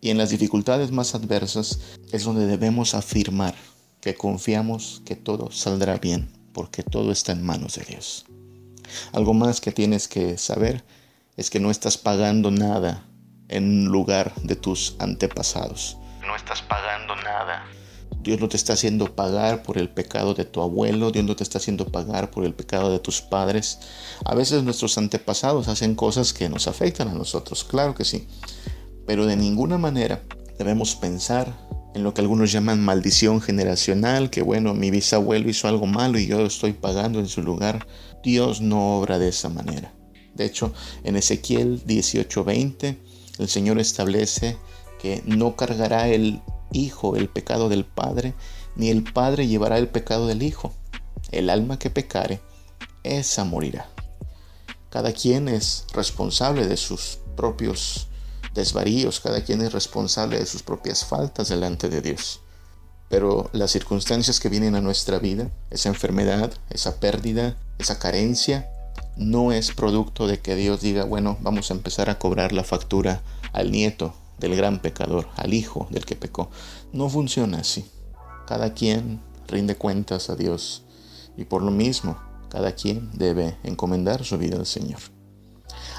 Y 0.00 0.10
en 0.10 0.18
las 0.18 0.30
dificultades 0.30 0.90
más 0.90 1.14
adversas 1.14 1.78
es 2.10 2.24
donde 2.24 2.46
debemos 2.46 2.94
afirmar 2.94 3.54
que 4.00 4.14
confiamos 4.14 5.00
que 5.04 5.14
todo 5.14 5.52
saldrá 5.52 5.98
bien, 5.98 6.28
porque 6.52 6.82
todo 6.82 7.12
está 7.12 7.32
en 7.32 7.44
manos 7.44 7.76
de 7.76 7.84
Dios. 7.84 8.24
Algo 9.12 9.32
más 9.32 9.60
que 9.60 9.70
tienes 9.70 10.08
que 10.08 10.38
saber 10.38 10.84
es 11.36 11.50
que 11.50 11.60
no 11.60 11.70
estás 11.70 11.98
pagando 11.98 12.50
nada 12.50 13.06
en 13.48 13.86
lugar 13.86 14.34
de 14.42 14.56
tus 14.56 14.96
antepasados. 14.98 15.98
No 16.32 16.36
estás 16.36 16.62
pagando 16.62 17.14
nada 17.16 17.62
Dios 18.22 18.40
no 18.40 18.48
te 18.48 18.56
está 18.56 18.72
haciendo 18.72 19.14
pagar 19.14 19.62
por 19.62 19.76
el 19.76 19.90
pecado 19.90 20.32
de 20.32 20.46
tu 20.46 20.62
abuelo, 20.62 21.10
Dios 21.10 21.26
no 21.26 21.36
te 21.36 21.42
está 21.42 21.58
haciendo 21.58 21.88
pagar 21.88 22.30
por 22.30 22.46
el 22.46 22.54
pecado 22.54 22.90
de 22.90 23.00
tus 23.00 23.20
padres. 23.20 23.80
A 24.24 24.34
veces 24.34 24.62
nuestros 24.62 24.96
antepasados 24.96 25.68
hacen 25.68 25.94
cosas 25.94 26.32
que 26.32 26.48
nos 26.48 26.68
afectan 26.68 27.08
a 27.08 27.12
nosotros, 27.12 27.64
claro 27.64 27.94
que 27.94 28.06
sí. 28.06 28.26
Pero 29.06 29.26
de 29.26 29.36
ninguna 29.36 29.76
manera 29.76 30.22
debemos 30.56 30.96
pensar 30.96 31.52
en 31.94 32.02
lo 32.02 32.14
que 32.14 32.22
algunos 32.22 32.50
llaman 32.50 32.82
maldición 32.82 33.42
generacional, 33.42 34.30
que 34.30 34.40
bueno, 34.40 34.72
mi 34.72 34.90
bisabuelo 34.90 35.50
hizo 35.50 35.68
algo 35.68 35.84
malo 35.84 36.18
y 36.18 36.28
yo 36.28 36.46
estoy 36.46 36.72
pagando 36.72 37.18
en 37.18 37.28
su 37.28 37.42
lugar. 37.42 37.86
Dios 38.24 38.62
no 38.62 38.96
obra 38.96 39.18
de 39.18 39.28
esa 39.28 39.50
manera. 39.50 39.92
De 40.32 40.46
hecho, 40.46 40.72
en 41.04 41.16
Ezequiel 41.16 41.82
18:20, 41.84 42.96
el 43.38 43.48
Señor 43.48 43.78
establece 43.78 44.56
que 45.02 45.20
no 45.26 45.56
cargará 45.56 46.06
el 46.06 46.40
hijo 46.70 47.16
el 47.16 47.28
pecado 47.28 47.68
del 47.68 47.84
padre, 47.84 48.34
ni 48.76 48.88
el 48.88 49.02
padre 49.02 49.48
llevará 49.48 49.76
el 49.78 49.88
pecado 49.88 50.28
del 50.28 50.44
hijo. 50.44 50.72
El 51.32 51.50
alma 51.50 51.76
que 51.76 51.90
pecare, 51.90 52.40
esa 53.02 53.42
morirá. 53.42 53.88
Cada 54.90 55.12
quien 55.12 55.48
es 55.48 55.86
responsable 55.92 56.68
de 56.68 56.76
sus 56.76 57.18
propios 57.36 58.06
desvaríos, 58.54 59.18
cada 59.18 59.42
quien 59.42 59.60
es 59.60 59.72
responsable 59.72 60.38
de 60.38 60.46
sus 60.46 60.62
propias 60.62 61.04
faltas 61.04 61.48
delante 61.48 61.88
de 61.88 62.00
Dios. 62.00 62.40
Pero 63.08 63.50
las 63.52 63.72
circunstancias 63.72 64.38
que 64.38 64.50
vienen 64.50 64.76
a 64.76 64.80
nuestra 64.80 65.18
vida, 65.18 65.50
esa 65.70 65.88
enfermedad, 65.88 66.52
esa 66.70 67.00
pérdida, 67.00 67.56
esa 67.78 67.98
carencia, 67.98 68.70
no 69.16 69.50
es 69.50 69.72
producto 69.72 70.28
de 70.28 70.38
que 70.38 70.54
Dios 70.54 70.80
diga, 70.80 71.04
bueno, 71.04 71.38
vamos 71.40 71.70
a 71.70 71.74
empezar 71.74 72.08
a 72.08 72.20
cobrar 72.20 72.52
la 72.52 72.62
factura 72.62 73.22
al 73.52 73.72
nieto 73.72 74.14
del 74.42 74.56
gran 74.56 74.80
pecador, 74.80 75.28
al 75.36 75.54
hijo 75.54 75.86
del 75.90 76.04
que 76.04 76.16
pecó. 76.16 76.50
No 76.92 77.08
funciona 77.08 77.60
así. 77.60 77.90
Cada 78.46 78.74
quien 78.74 79.22
rinde 79.48 79.76
cuentas 79.76 80.28
a 80.28 80.36
Dios 80.36 80.84
y 81.36 81.44
por 81.44 81.62
lo 81.62 81.70
mismo 81.70 82.20
cada 82.50 82.72
quien 82.72 83.10
debe 83.14 83.56
encomendar 83.62 84.24
su 84.24 84.36
vida 84.36 84.56
al 84.58 84.66
Señor. 84.66 85.00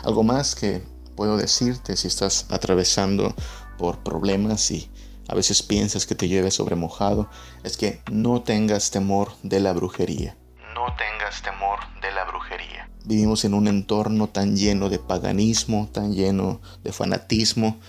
Algo 0.03 0.23
más 0.23 0.53
que 0.53 0.83
puedo 1.15 1.37
decirte 1.37 1.95
si 1.95 2.07
estás 2.07 2.45
atravesando 2.49 3.33
por 3.77 4.03
problemas 4.03 4.69
y 4.69 4.91
a 5.27 5.35
veces 5.35 5.63
piensas 5.63 6.05
que 6.05 6.15
te 6.15 6.27
lleve 6.27 6.51
sobre 6.51 6.75
mojado, 6.75 7.29
es 7.63 7.77
que 7.77 8.01
no 8.11 8.41
tengas 8.41 8.91
temor 8.91 9.31
de 9.41 9.61
la 9.61 9.71
brujería. 9.73 10.37
No 10.75 10.93
tengas 10.97 11.41
temor 11.41 11.79
de 12.01 12.11
la 12.11 12.25
brujería. 12.25 12.89
Vivimos 13.05 13.45
en 13.45 13.53
un 13.53 13.67
entorno 13.67 14.27
tan 14.27 14.57
lleno 14.57 14.89
de 14.89 14.99
paganismo, 14.99 15.89
tan 15.93 16.13
lleno 16.13 16.61
de 16.83 16.91
fanatismo, 16.91 17.79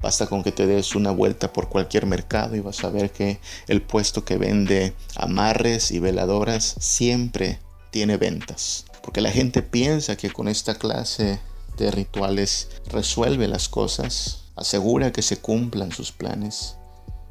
Basta 0.00 0.26
con 0.26 0.42
que 0.42 0.52
te 0.52 0.66
des 0.66 0.94
una 0.94 1.10
vuelta 1.10 1.52
por 1.52 1.68
cualquier 1.68 2.06
mercado 2.06 2.56
y 2.56 2.60
vas 2.60 2.82
a 2.84 2.90
ver 2.90 3.12
que 3.12 3.38
el 3.68 3.82
puesto 3.82 4.24
que 4.24 4.36
vende 4.36 4.94
amarres 5.16 5.90
y 5.90 6.00
veladoras 6.00 6.76
siempre 6.80 7.60
tiene 7.90 8.16
ventas. 8.16 8.84
Porque 9.02 9.20
la 9.20 9.30
gente 9.30 9.62
piensa 9.62 10.16
que 10.16 10.30
con 10.30 10.48
esta 10.48 10.74
clase 10.74 11.40
de 11.76 11.90
rituales 11.90 12.68
resuelve 12.86 13.48
las 13.48 13.68
cosas, 13.68 14.44
asegura 14.56 15.12
que 15.12 15.22
se 15.22 15.38
cumplan 15.38 15.92
sus 15.92 16.12
planes. 16.12 16.76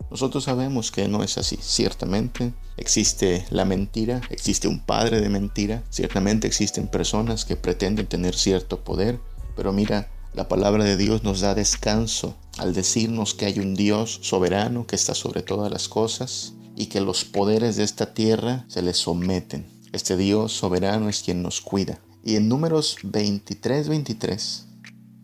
Nosotros 0.10 0.44
sabemos 0.44 0.91
que 0.91 1.08
no 1.08 1.24
es 1.24 1.38
así. 1.38 1.58
Ciertamente 1.62 2.53
existe 2.75 3.46
la 3.50 3.63
mentira, 3.63 4.22
existe 4.30 4.68
un 4.68 4.80
padre 4.80 5.22
de 5.22 5.30
mentira, 5.30 5.84
ciertamente 5.89 6.48
existen 6.48 6.88
personas 6.88 7.46
que 7.46 7.56
pretenden 7.56 8.08
tener 8.08 8.36
cierto 8.36 8.84
poder, 8.84 9.20
pero 9.56 9.72
mira, 9.72 10.10
la 10.34 10.48
palabra 10.48 10.84
de 10.84 10.98
Dios 10.98 11.24
nos 11.24 11.41
da 11.41 11.56
descanso 11.56 12.36
al 12.62 12.75
decirnos 12.75 13.34
que 13.34 13.48
hay 13.48 13.58
un 13.58 13.74
Dios 13.74 14.20
soberano 14.22 14.86
que 14.86 14.96
está 14.96 15.15
sobre 15.15 15.41
todas 15.41 15.72
las 15.72 15.89
cosas 15.89 16.53
y 16.75 16.86
que 16.86 17.01
los 17.01 17.25
poderes 17.25 17.75
de 17.75 17.84
esta 17.84 18.13
tierra 18.13 18.65
se 18.68 18.84
le 18.84 18.94
someten. 18.94 19.65
Este 19.94 20.15
Dios 20.15 20.53
soberano 20.53 21.10
es 21.10 21.24
quien 21.24 21.41
nos 21.41 21.60
cuida. 21.60 22.00
Y 22.24 22.36
en 22.36 22.48
números 22.48 22.98
23, 23.01 23.89
23, 23.89 24.68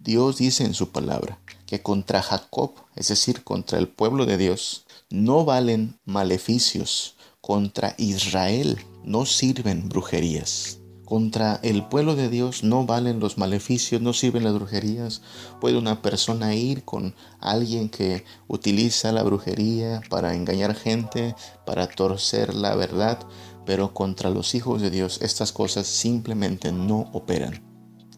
Dios 0.04 0.38
dice 0.38 0.66
en 0.66 0.74
su 0.74 0.90
palabra 0.90 1.38
que 1.68 1.84
contra 1.84 2.24
Jacob, 2.24 2.72
es 2.96 3.10
decir, 3.10 3.44
contra 3.44 3.78
el 3.78 3.88
pueblo 3.88 4.26
de 4.26 4.38
Dios, 4.38 4.88
no 5.12 5.46
valen 5.46 6.00
maleficios, 6.06 7.18
contra 7.40 7.94
Israel 8.00 8.80
no 9.04 9.28
sirven 9.28 9.90
brujerías. 9.90 10.77
Contra 11.08 11.62
el 11.64 11.86
pueblo 11.86 12.18
de 12.18 12.28
Dios 12.28 12.66
no 12.66 12.86
valen 12.86 13.22
los 13.22 13.38
maleficios, 13.38 14.02
no 14.02 14.12
sirven 14.12 14.44
las 14.44 14.56
brujerías. 14.56 15.22
Puede 15.62 15.78
una 15.78 16.02
persona 16.02 16.54
ir 16.54 16.84
con 16.84 17.16
alguien 17.40 17.88
que 17.88 18.26
utiliza 18.50 19.14
la 19.14 19.24
brujería 19.24 20.02
para 20.10 20.36
engañar 20.36 20.76
gente, 20.76 21.34
para 21.66 21.88
torcer 21.88 22.54
la 22.54 22.76
verdad, 22.76 23.26
pero 23.66 23.94
contra 23.94 24.30
los 24.30 24.54
hijos 24.54 24.82
de 24.82 24.90
Dios 24.90 25.20
estas 25.22 25.54
cosas 25.54 25.88
simplemente 25.88 26.74
no 26.74 27.10
operan. 27.14 27.64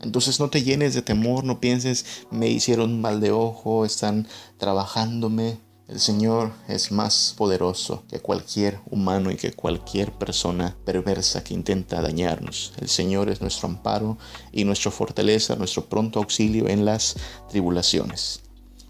Entonces 0.02 0.40
no 0.40 0.50
te 0.50 0.64
llenes 0.64 0.96
de 0.96 1.04
temor, 1.04 1.44
no 1.44 1.60
pienses, 1.60 2.26
me 2.32 2.48
hicieron 2.50 3.02
mal 3.02 3.20
de 3.20 3.30
ojo, 3.32 3.86
están 3.86 4.28
trabajándome. 4.58 5.60
El 5.90 6.00
Señor 6.00 6.52
es 6.68 6.92
más 6.92 7.34
poderoso 7.36 8.04
que 8.08 8.20
cualquier 8.20 8.80
humano 8.92 9.32
y 9.32 9.38
que 9.38 9.54
cualquier 9.54 10.12
persona 10.12 10.78
perversa 10.86 11.44
que 11.44 11.56
intenta 11.56 12.00
dañarnos. 12.00 12.74
El 12.80 12.90
Señor 12.90 13.28
es 13.28 13.42
nuestro 13.42 13.68
amparo 13.68 14.20
y 14.52 14.66
nuestra 14.66 14.92
fortaleza, 14.92 15.56
nuestro 15.56 15.90
pronto 15.90 16.20
auxilio 16.20 16.68
en 16.68 16.86
las 16.86 17.16
tribulaciones. 17.50 18.42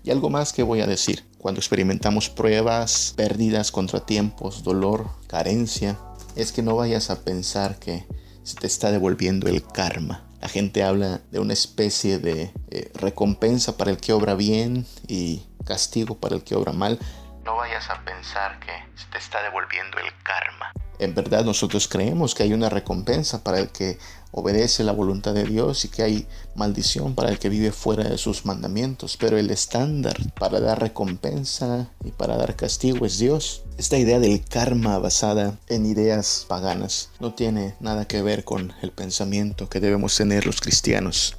Y 0.03 0.11
algo 0.11 0.29
más 0.29 0.51
que 0.51 0.61
voy 0.61 0.81
a 0.81 0.87
decir. 0.87 1.23
Cuando 1.37 1.59
experimentamos 1.61 2.29
pruebas, 2.29 3.13
pérdidas, 3.15 3.71
contratiempos, 3.71 4.61
dolor, 4.63 5.09
carencia, 5.27 5.97
es 6.35 6.51
que 6.51 6.63
no 6.63 6.75
vayas 6.75 7.09
a 7.11 7.21
pensar 7.21 7.79
que 7.79 8.05
se 8.43 8.55
te 8.55 8.67
está 8.67 8.91
devolviendo 8.91 9.47
el 9.47 9.63
karma. 9.63 10.27
La 10.41 10.49
gente 10.49 10.83
habla 10.83 11.21
de 11.31 11.39
una 11.39 11.53
especie 11.53 12.19
de 12.19 12.51
eh, 12.71 12.91
recompensa 12.93 13.77
para 13.77 13.91
el 13.91 13.97
que 13.97 14.11
obra 14.11 14.35
bien 14.35 14.85
y 15.07 15.43
castigo 15.65 16.17
para 16.17 16.35
el 16.35 16.43
que 16.43 16.55
obra 16.55 16.73
mal. 16.73 16.99
No 17.45 17.55
vayas 17.55 17.89
a 17.89 18.03
pensar 18.03 18.59
que 18.59 18.71
te 19.11 19.17
está 19.17 19.41
devolviendo 19.41 19.97
el 19.97 20.11
karma. 20.23 20.71
En 20.99 21.15
verdad 21.15 21.45
nosotros 21.45 21.87
creemos 21.87 22.35
que 22.35 22.43
hay 22.43 22.51
una 22.53 22.67
recompensa 22.69 23.41
para 23.41 23.59
el 23.59 23.69
que 23.69 23.97
obedece 24.31 24.83
la 24.83 24.91
voluntad 24.91 25.33
de 25.33 25.45
Dios 25.45 25.85
y 25.85 25.87
que 25.87 26.03
hay 26.03 26.27
maldición 26.55 27.15
para 27.15 27.29
el 27.29 27.39
que 27.39 27.47
vive 27.47 27.71
fuera 27.71 28.03
de 28.03 28.17
sus 28.17 28.45
mandamientos, 28.45 29.15
pero 29.15 29.37
el 29.37 29.49
estándar 29.49 30.17
para 30.37 30.59
dar 30.59 30.81
recompensa 30.81 31.89
y 32.03 32.11
para 32.11 32.35
dar 32.35 32.57
castigo 32.57 33.05
es 33.05 33.17
Dios. 33.17 33.63
Esta 33.77 33.97
idea 33.97 34.19
del 34.19 34.43
karma 34.43 34.99
basada 34.99 35.57
en 35.69 35.85
ideas 35.85 36.45
paganas 36.49 37.11
no 37.21 37.33
tiene 37.33 37.75
nada 37.79 38.05
que 38.05 38.21
ver 38.21 38.43
con 38.43 38.73
el 38.81 38.91
pensamiento 38.91 39.69
que 39.69 39.79
debemos 39.79 40.17
tener 40.17 40.45
los 40.45 40.59
cristianos. 40.59 41.37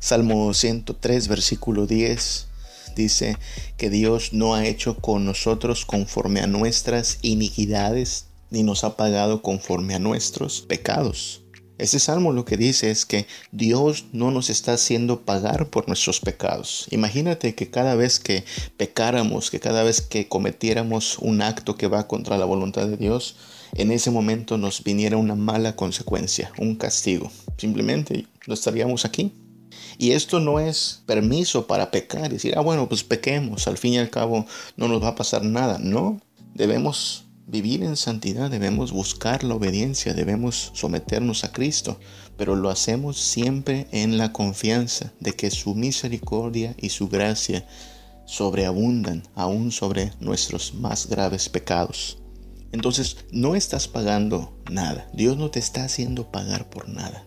Salmo 0.00 0.54
103, 0.54 1.28
versículo 1.28 1.86
10 1.86 2.48
dice 2.96 3.36
que 3.76 3.90
Dios 3.90 4.32
no 4.32 4.54
ha 4.54 4.66
hecho 4.66 4.96
con 4.96 5.24
nosotros 5.24 5.84
conforme 5.84 6.40
a 6.40 6.48
nuestras 6.48 7.18
iniquidades 7.22 8.26
ni 8.50 8.64
nos 8.64 8.82
ha 8.82 8.96
pagado 8.96 9.42
conforme 9.42 9.94
a 9.94 10.00
nuestros 10.00 10.62
pecados. 10.62 11.42
Este 11.78 11.98
salmo 11.98 12.32
lo 12.32 12.46
que 12.46 12.56
dice 12.56 12.90
es 12.90 13.04
que 13.04 13.26
Dios 13.52 14.06
no 14.12 14.30
nos 14.30 14.48
está 14.48 14.72
haciendo 14.72 15.26
pagar 15.26 15.68
por 15.68 15.88
nuestros 15.88 16.20
pecados. 16.20 16.86
Imagínate 16.90 17.54
que 17.54 17.70
cada 17.70 17.94
vez 17.94 18.18
que 18.18 18.44
pecáramos, 18.78 19.50
que 19.50 19.60
cada 19.60 19.82
vez 19.82 20.00
que 20.00 20.26
cometiéramos 20.26 21.18
un 21.18 21.42
acto 21.42 21.76
que 21.76 21.86
va 21.86 22.08
contra 22.08 22.38
la 22.38 22.46
voluntad 22.46 22.86
de 22.86 22.96
Dios, 22.96 23.36
en 23.74 23.92
ese 23.92 24.10
momento 24.10 24.56
nos 24.56 24.82
viniera 24.82 25.18
una 25.18 25.34
mala 25.34 25.76
consecuencia, 25.76 26.50
un 26.56 26.76
castigo. 26.76 27.30
Simplemente 27.58 28.26
no 28.46 28.54
estaríamos 28.54 29.04
aquí. 29.04 29.32
Y 29.98 30.12
esto 30.12 30.40
no 30.40 30.60
es 30.60 31.02
permiso 31.06 31.66
para 31.66 31.90
pecar 31.90 32.26
y 32.26 32.34
decir, 32.34 32.54
ah, 32.56 32.60
bueno, 32.60 32.88
pues 32.88 33.04
pequemos, 33.04 33.66
al 33.66 33.78
fin 33.78 33.94
y 33.94 33.98
al 33.98 34.10
cabo 34.10 34.46
no 34.76 34.88
nos 34.88 35.02
va 35.02 35.08
a 35.08 35.14
pasar 35.14 35.44
nada. 35.44 35.78
No, 35.78 36.20
debemos 36.54 37.26
vivir 37.46 37.84
en 37.84 37.96
santidad, 37.96 38.50
debemos 38.50 38.92
buscar 38.92 39.44
la 39.44 39.54
obediencia, 39.54 40.14
debemos 40.14 40.72
someternos 40.74 41.44
a 41.44 41.52
Cristo, 41.52 41.98
pero 42.36 42.56
lo 42.56 42.70
hacemos 42.70 43.18
siempre 43.18 43.86
en 43.92 44.18
la 44.18 44.32
confianza 44.32 45.12
de 45.20 45.32
que 45.32 45.50
su 45.50 45.74
misericordia 45.74 46.74
y 46.78 46.90
su 46.90 47.08
gracia 47.08 47.66
sobreabundan 48.26 49.22
aún 49.36 49.70
sobre 49.70 50.12
nuestros 50.20 50.74
más 50.74 51.06
graves 51.06 51.48
pecados. 51.48 52.18
Entonces 52.72 53.18
no 53.30 53.54
estás 53.54 53.86
pagando 53.86 54.58
nada, 54.68 55.08
Dios 55.14 55.36
no 55.36 55.50
te 55.50 55.60
está 55.60 55.84
haciendo 55.84 56.30
pagar 56.32 56.68
por 56.68 56.88
nada. 56.88 57.24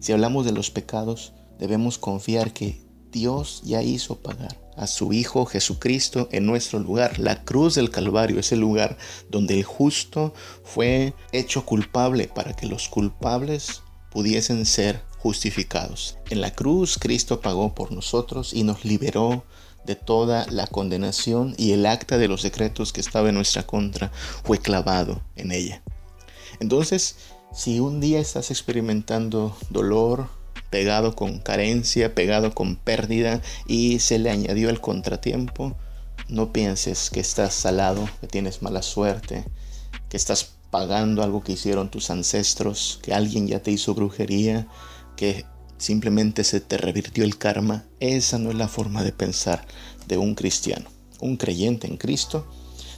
Si 0.00 0.12
hablamos 0.12 0.46
de 0.46 0.52
los 0.52 0.70
pecados, 0.70 1.34
debemos 1.60 1.98
confiar 1.98 2.52
que 2.52 2.80
Dios 3.12 3.62
ya 3.64 3.82
hizo 3.82 4.16
pagar 4.16 4.58
a 4.76 4.86
su 4.86 5.12
Hijo 5.12 5.44
Jesucristo 5.44 6.28
en 6.32 6.46
nuestro 6.46 6.78
lugar. 6.78 7.18
La 7.18 7.44
cruz 7.44 7.74
del 7.74 7.90
Calvario 7.90 8.40
es 8.40 8.50
el 8.50 8.60
lugar 8.60 8.96
donde 9.28 9.54
el 9.54 9.64
justo 9.64 10.32
fue 10.64 11.12
hecho 11.32 11.66
culpable 11.66 12.28
para 12.28 12.56
que 12.56 12.66
los 12.66 12.88
culpables 12.88 13.82
pudiesen 14.10 14.64
ser 14.64 15.02
justificados. 15.18 16.16
En 16.30 16.40
la 16.40 16.54
cruz 16.54 16.96
Cristo 16.98 17.40
pagó 17.40 17.74
por 17.74 17.92
nosotros 17.92 18.54
y 18.54 18.64
nos 18.64 18.84
liberó 18.84 19.44
de 19.84 19.96
toda 19.96 20.46
la 20.50 20.66
condenación 20.66 21.54
y 21.58 21.72
el 21.72 21.84
acta 21.84 22.16
de 22.16 22.28
los 22.28 22.42
decretos 22.42 22.92
que 22.92 23.00
estaba 23.00 23.28
en 23.28 23.34
nuestra 23.34 23.66
contra 23.66 24.10
fue 24.44 24.58
clavado 24.58 25.20
en 25.36 25.52
ella. 25.52 25.82
Entonces, 26.58 27.16
si 27.52 27.80
un 27.80 28.00
día 28.00 28.20
estás 28.20 28.50
experimentando 28.50 29.56
dolor, 29.68 30.28
pegado 30.70 31.14
con 31.16 31.40
carencia, 31.40 32.14
pegado 32.14 32.54
con 32.54 32.76
pérdida 32.76 33.42
y 33.66 33.98
se 33.98 34.18
le 34.18 34.30
añadió 34.30 34.70
el 34.70 34.80
contratiempo, 34.80 35.76
no 36.28 36.52
pienses 36.52 37.10
que 37.10 37.20
estás 37.20 37.54
salado, 37.54 38.08
que 38.20 38.28
tienes 38.28 38.62
mala 38.62 38.82
suerte, 38.82 39.44
que 40.08 40.16
estás 40.16 40.52
pagando 40.70 41.22
algo 41.22 41.42
que 41.42 41.52
hicieron 41.52 41.90
tus 41.90 42.10
ancestros, 42.10 43.00
que 43.02 43.12
alguien 43.12 43.48
ya 43.48 43.60
te 43.62 43.72
hizo 43.72 43.94
brujería, 43.94 44.68
que 45.16 45.44
simplemente 45.78 46.44
se 46.44 46.60
te 46.60 46.76
revirtió 46.76 47.24
el 47.24 47.36
karma. 47.36 47.84
Esa 47.98 48.38
no 48.38 48.50
es 48.50 48.56
la 48.56 48.68
forma 48.68 49.02
de 49.02 49.12
pensar 49.12 49.66
de 50.06 50.18
un 50.18 50.34
cristiano. 50.34 50.88
Un 51.20 51.36
creyente 51.36 51.88
en 51.88 51.96
Cristo 51.96 52.46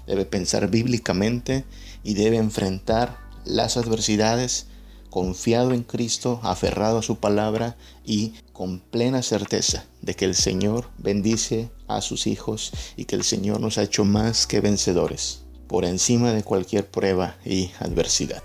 debe 0.06 0.26
pensar 0.26 0.68
bíblicamente 0.68 1.64
y 2.04 2.14
debe 2.14 2.37
enfrentar 2.37 3.18
las 3.44 3.76
adversidades 3.76 4.66
confiado 5.12 5.75
en 5.75 5.83
Cristo, 5.83 6.40
aferrado 6.42 6.96
a 6.96 7.03
su 7.03 7.16
palabra 7.16 7.77
y 8.03 8.33
con 8.55 8.81
plena 8.81 9.20
certeza 9.20 9.85
de 10.01 10.14
que 10.14 10.25
el 10.25 10.35
Señor 10.35 10.88
bendice 10.96 11.68
a 11.87 12.01
sus 12.01 12.27
hijos 12.27 12.72
y 12.96 13.05
que 13.05 13.16
el 13.16 13.22
Señor 13.22 13.61
nos 13.61 13.77
ha 13.77 13.83
hecho 13.83 14.07
más 14.07 14.46
que 14.46 14.62
vencedores 14.62 15.42
por 15.68 15.85
encima 15.85 16.33
de 16.33 16.42
cualquier 16.42 16.90
prueba 16.90 17.37
y 17.44 17.72
adversidad. 17.79 18.42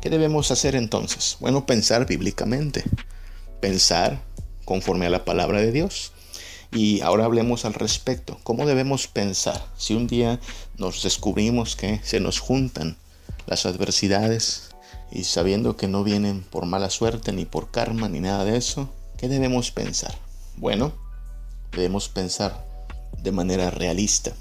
¿Qué 0.00 0.08
debemos 0.08 0.50
hacer 0.50 0.74
entonces? 0.74 1.36
Bueno, 1.38 1.66
pensar 1.66 2.06
bíblicamente, 2.06 2.84
pensar 3.60 4.22
conforme 4.64 5.04
a 5.04 5.10
la 5.10 5.26
palabra 5.26 5.60
de 5.60 5.70
Dios. 5.70 6.12
Y 6.72 7.02
ahora 7.02 7.26
hablemos 7.26 7.66
al 7.66 7.74
respecto. 7.74 8.38
¿Cómo 8.42 8.64
debemos 8.64 9.06
pensar 9.06 9.66
si 9.76 9.92
un 9.92 10.06
día 10.06 10.40
nos 10.78 11.02
descubrimos 11.02 11.76
que 11.76 12.00
se 12.02 12.20
nos 12.20 12.40
juntan 12.40 12.96
las 13.46 13.66
adversidades, 13.66 14.71
y 15.12 15.24
sabiendo 15.24 15.76
que 15.76 15.88
no 15.88 16.04
vienen 16.04 16.42
por 16.42 16.64
mala 16.64 16.88
suerte, 16.88 17.32
ni 17.32 17.44
por 17.44 17.70
karma, 17.70 18.08
ni 18.08 18.20
nada 18.20 18.44
de 18.44 18.56
eso, 18.56 18.88
¿qué 19.18 19.28
debemos 19.28 19.70
pensar? 19.70 20.14
Bueno, 20.56 20.92
debemos 21.70 22.08
pensar 22.08 22.64
de 23.22 23.30
manera 23.30 23.70
realista. 23.70 24.32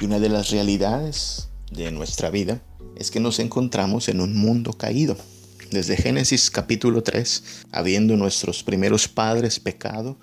Y 0.00 0.06
una 0.06 0.18
de 0.18 0.28
las 0.28 0.50
realidades 0.50 1.48
de 1.70 1.92
nuestra 1.92 2.28
vida 2.30 2.60
es 2.96 3.10
que 3.12 3.20
nos 3.20 3.38
encontramos 3.38 4.08
en 4.08 4.20
un 4.20 4.36
mundo 4.36 4.72
caído. 4.72 5.16
Desde 5.70 5.96
Génesis 5.96 6.50
capítulo 6.50 7.02
3, 7.02 7.66
habiendo 7.70 8.16
nuestros 8.16 8.64
primeros 8.64 9.06
padres 9.06 9.60
pecado, 9.60 10.18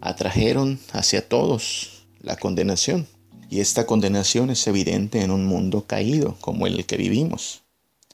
atrajeron 0.00 0.80
hacia 0.92 1.28
todos 1.28 2.06
la 2.20 2.36
condenación. 2.36 3.06
Y 3.48 3.60
esta 3.60 3.86
condenación 3.86 4.50
es 4.50 4.66
evidente 4.66 5.22
en 5.22 5.30
un 5.30 5.46
mundo 5.46 5.86
caído 5.86 6.36
como 6.40 6.66
el 6.66 6.84
que 6.86 6.96
vivimos. 6.96 7.62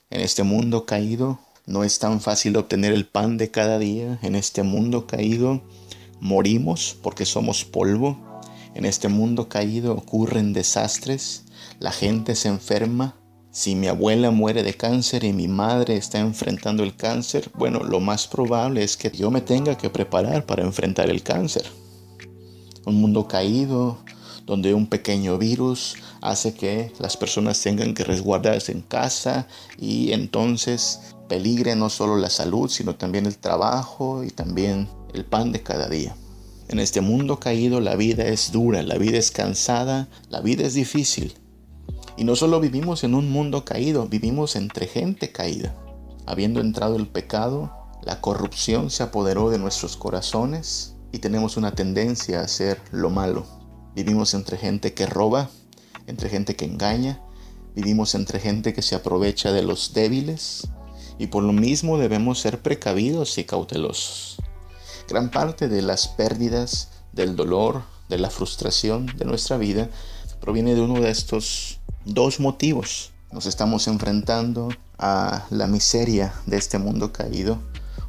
En 0.09 0.21
este 0.21 0.43
mundo 0.43 0.85
caído 0.85 1.39
no 1.65 1.83
es 1.83 1.99
tan 1.99 2.21
fácil 2.21 2.55
obtener 2.55 2.93
el 2.93 3.05
pan 3.05 3.35
de 3.37 3.51
cada 3.51 3.77
día. 3.77 4.19
En 4.21 4.35
este 4.35 4.63
mundo 4.63 5.05
caído 5.05 5.61
morimos 6.21 6.95
porque 7.03 7.25
somos 7.25 7.65
polvo. 7.65 8.17
En 8.73 8.85
este 8.85 9.09
mundo 9.09 9.49
caído 9.49 9.93
ocurren 9.93 10.53
desastres. 10.53 11.43
La 11.79 11.91
gente 11.91 12.35
se 12.35 12.47
enferma. 12.47 13.15
Si 13.51 13.75
mi 13.75 13.87
abuela 13.87 14.31
muere 14.31 14.63
de 14.63 14.75
cáncer 14.75 15.25
y 15.25 15.33
mi 15.33 15.49
madre 15.49 15.97
está 15.97 16.19
enfrentando 16.19 16.83
el 16.83 16.95
cáncer, 16.95 17.51
bueno, 17.55 17.79
lo 17.79 17.99
más 17.99 18.27
probable 18.27 18.83
es 18.83 18.95
que 18.95 19.11
yo 19.11 19.29
me 19.29 19.41
tenga 19.41 19.75
que 19.77 19.89
preparar 19.89 20.45
para 20.45 20.63
enfrentar 20.63 21.09
el 21.09 21.21
cáncer. 21.21 21.65
Un 22.85 23.01
mundo 23.01 23.27
caído 23.27 23.97
donde 24.47 24.73
un 24.73 24.87
pequeño 24.87 25.37
virus 25.37 25.97
hace 26.21 26.55
que 26.55 26.93
las 26.99 27.17
personas 27.17 27.61
tengan 27.61 27.93
que 27.93 28.05
resguardarse 28.05 28.71
en 28.71 28.81
casa 28.81 29.47
y 29.77 30.13
entonces 30.13 31.01
peligre 31.27 31.75
no 31.75 31.89
solo 31.89 32.15
la 32.15 32.29
salud, 32.29 32.69
sino 32.69 32.95
también 32.95 33.25
el 33.25 33.37
trabajo 33.37 34.23
y 34.23 34.31
también 34.31 34.89
el 35.13 35.25
pan 35.25 35.51
de 35.51 35.61
cada 35.61 35.89
día. 35.89 36.15
En 36.69 36.79
este 36.79 37.01
mundo 37.01 37.39
caído 37.39 37.81
la 37.81 37.95
vida 37.97 38.25
es 38.25 38.53
dura, 38.53 38.81
la 38.83 38.97
vida 38.97 39.17
es 39.17 39.31
cansada, 39.31 40.07
la 40.29 40.39
vida 40.39 40.65
es 40.65 40.73
difícil. 40.73 41.35
Y 42.15 42.23
no 42.23 42.35
solo 42.35 42.61
vivimos 42.61 43.03
en 43.03 43.15
un 43.15 43.29
mundo 43.29 43.65
caído, 43.65 44.07
vivimos 44.07 44.55
entre 44.55 44.87
gente 44.87 45.31
caída. 45.31 45.75
Habiendo 46.25 46.61
entrado 46.61 46.95
el 46.95 47.07
pecado, 47.07 47.71
la 48.01 48.21
corrupción 48.21 48.89
se 48.91 49.03
apoderó 49.03 49.49
de 49.49 49.59
nuestros 49.59 49.97
corazones 49.97 50.95
y 51.11 51.19
tenemos 51.19 51.57
una 51.57 51.73
tendencia 51.73 52.39
a 52.39 52.43
hacer 52.43 52.81
lo 52.91 53.09
malo. 53.09 53.56
Vivimos 53.97 54.35
entre 54.35 54.57
gente 54.57 54.93
que 54.93 55.07
roba, 55.07 55.49
entre 56.05 56.29
gente 56.29 56.55
que 56.55 56.65
engaña, 56.65 57.19
vivimos 57.75 58.13
entre 58.13 58.39
gente 58.39 58.71
que 58.75 58.83
se 58.83 58.93
aprovecha 58.93 59.51
de 59.51 59.63
los 59.63 59.91
débiles 59.91 60.67
y 61.17 61.25
por 61.25 61.41
lo 61.41 61.51
mismo 61.51 61.97
debemos 61.97 62.39
ser 62.39 62.61
precavidos 62.61 63.39
y 63.39 63.45
cautelosos. 63.45 64.37
Gran 65.09 65.31
parte 65.31 65.67
de 65.67 65.81
las 65.81 66.09
pérdidas, 66.09 66.89
del 67.11 67.35
dolor, 67.35 67.81
de 68.07 68.19
la 68.19 68.29
frustración 68.29 69.07
de 69.17 69.25
nuestra 69.25 69.57
vida 69.57 69.89
proviene 70.39 70.75
de 70.75 70.81
uno 70.81 71.01
de 71.01 71.09
estos 71.09 71.79
dos 72.05 72.39
motivos. 72.39 73.13
Nos 73.31 73.47
estamos 73.47 73.87
enfrentando 73.87 74.69
a 74.99 75.47
la 75.49 75.65
miseria 75.65 76.35
de 76.45 76.57
este 76.57 76.77
mundo 76.77 77.11
caído 77.11 77.57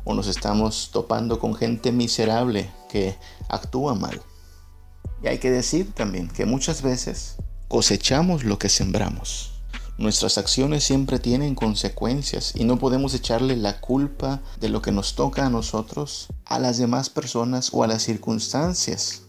o 0.04 0.12
nos 0.12 0.26
estamos 0.26 0.90
topando 0.92 1.38
con 1.38 1.54
gente 1.54 1.92
miserable 1.92 2.70
que 2.90 3.16
actúa 3.48 3.94
mal. 3.94 4.20
Y 5.22 5.28
hay 5.28 5.38
que 5.38 5.50
decir 5.50 5.92
también 5.92 6.28
que 6.28 6.46
muchas 6.46 6.82
veces 6.82 7.36
cosechamos 7.68 8.44
lo 8.44 8.58
que 8.58 8.68
sembramos. 8.68 9.52
Nuestras 9.98 10.38
acciones 10.38 10.84
siempre 10.84 11.18
tienen 11.18 11.56
consecuencias 11.56 12.54
y 12.54 12.62
no 12.62 12.78
podemos 12.78 13.14
echarle 13.14 13.56
la 13.56 13.80
culpa 13.80 14.40
de 14.60 14.68
lo 14.68 14.80
que 14.80 14.92
nos 14.92 15.16
toca 15.16 15.46
a 15.46 15.50
nosotros 15.50 16.28
a 16.44 16.60
las 16.60 16.78
demás 16.78 17.10
personas 17.10 17.70
o 17.72 17.82
a 17.82 17.88
las 17.88 18.04
circunstancias. 18.04 19.22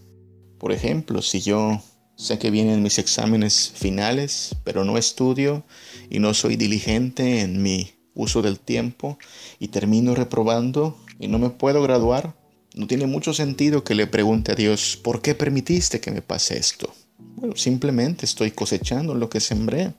Por 0.58 0.70
ejemplo, 0.70 1.22
si 1.22 1.40
yo 1.40 1.82
sé 2.14 2.38
que 2.38 2.52
vienen 2.52 2.84
mis 2.84 2.98
exámenes 2.98 3.72
finales, 3.74 4.54
pero 4.62 4.84
no 4.84 4.96
estudio 4.96 5.64
y 6.08 6.20
no 6.20 6.34
soy 6.34 6.54
diligente 6.54 7.40
en 7.40 7.62
mi 7.62 7.90
uso 8.14 8.40
del 8.40 8.60
tiempo 8.60 9.18
y 9.58 9.68
termino 9.68 10.14
reprobando 10.14 10.96
y 11.18 11.26
no 11.26 11.40
me 11.40 11.50
puedo 11.50 11.82
graduar, 11.82 12.36
no 12.74 12.86
tiene 12.86 13.06
mucho 13.06 13.34
sentido 13.34 13.82
que 13.82 13.94
le 13.94 14.06
pregunte 14.06 14.52
a 14.52 14.54
Dios, 14.54 14.98
¿por 15.02 15.22
qué 15.22 15.34
permitiste 15.34 16.00
que 16.00 16.10
me 16.10 16.22
pase 16.22 16.56
esto? 16.56 16.92
Bueno, 17.18 17.56
simplemente 17.56 18.26
estoy 18.26 18.52
cosechando 18.52 19.14
lo 19.14 19.28
que 19.28 19.40
sembré. 19.40 19.92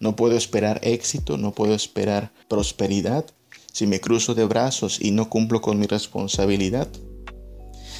No 0.00 0.16
puedo 0.16 0.36
esperar 0.36 0.80
éxito, 0.82 1.36
no 1.36 1.52
puedo 1.52 1.74
esperar 1.74 2.32
prosperidad 2.48 3.26
si 3.72 3.86
me 3.86 4.00
cruzo 4.00 4.34
de 4.34 4.44
brazos 4.44 4.98
y 5.00 5.12
no 5.12 5.30
cumplo 5.30 5.60
con 5.60 5.78
mi 5.78 5.86
responsabilidad. 5.86 6.88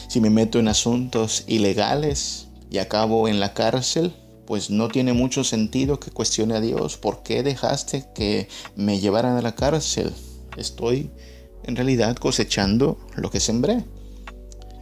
Si 0.08 0.20
me 0.20 0.30
meto 0.30 0.58
en 0.58 0.68
asuntos 0.68 1.44
ilegales 1.46 2.48
y 2.70 2.78
acabo 2.78 3.28
en 3.28 3.40
la 3.40 3.54
cárcel, 3.54 4.12
pues 4.46 4.68
no 4.68 4.88
tiene 4.88 5.12
mucho 5.12 5.44
sentido 5.44 6.00
que 6.00 6.10
cuestione 6.10 6.54
a 6.54 6.60
Dios, 6.60 6.98
¿por 6.98 7.22
qué 7.22 7.42
dejaste 7.42 8.04
que 8.14 8.48
me 8.76 8.98
llevaran 9.00 9.36
a 9.36 9.42
la 9.42 9.54
cárcel? 9.54 10.12
Estoy 10.56 11.10
en 11.64 11.77
realidad 11.77 12.16
cosechando 12.16 12.98
lo 13.16 13.31
que 13.31 13.40
sembré. 13.40 13.85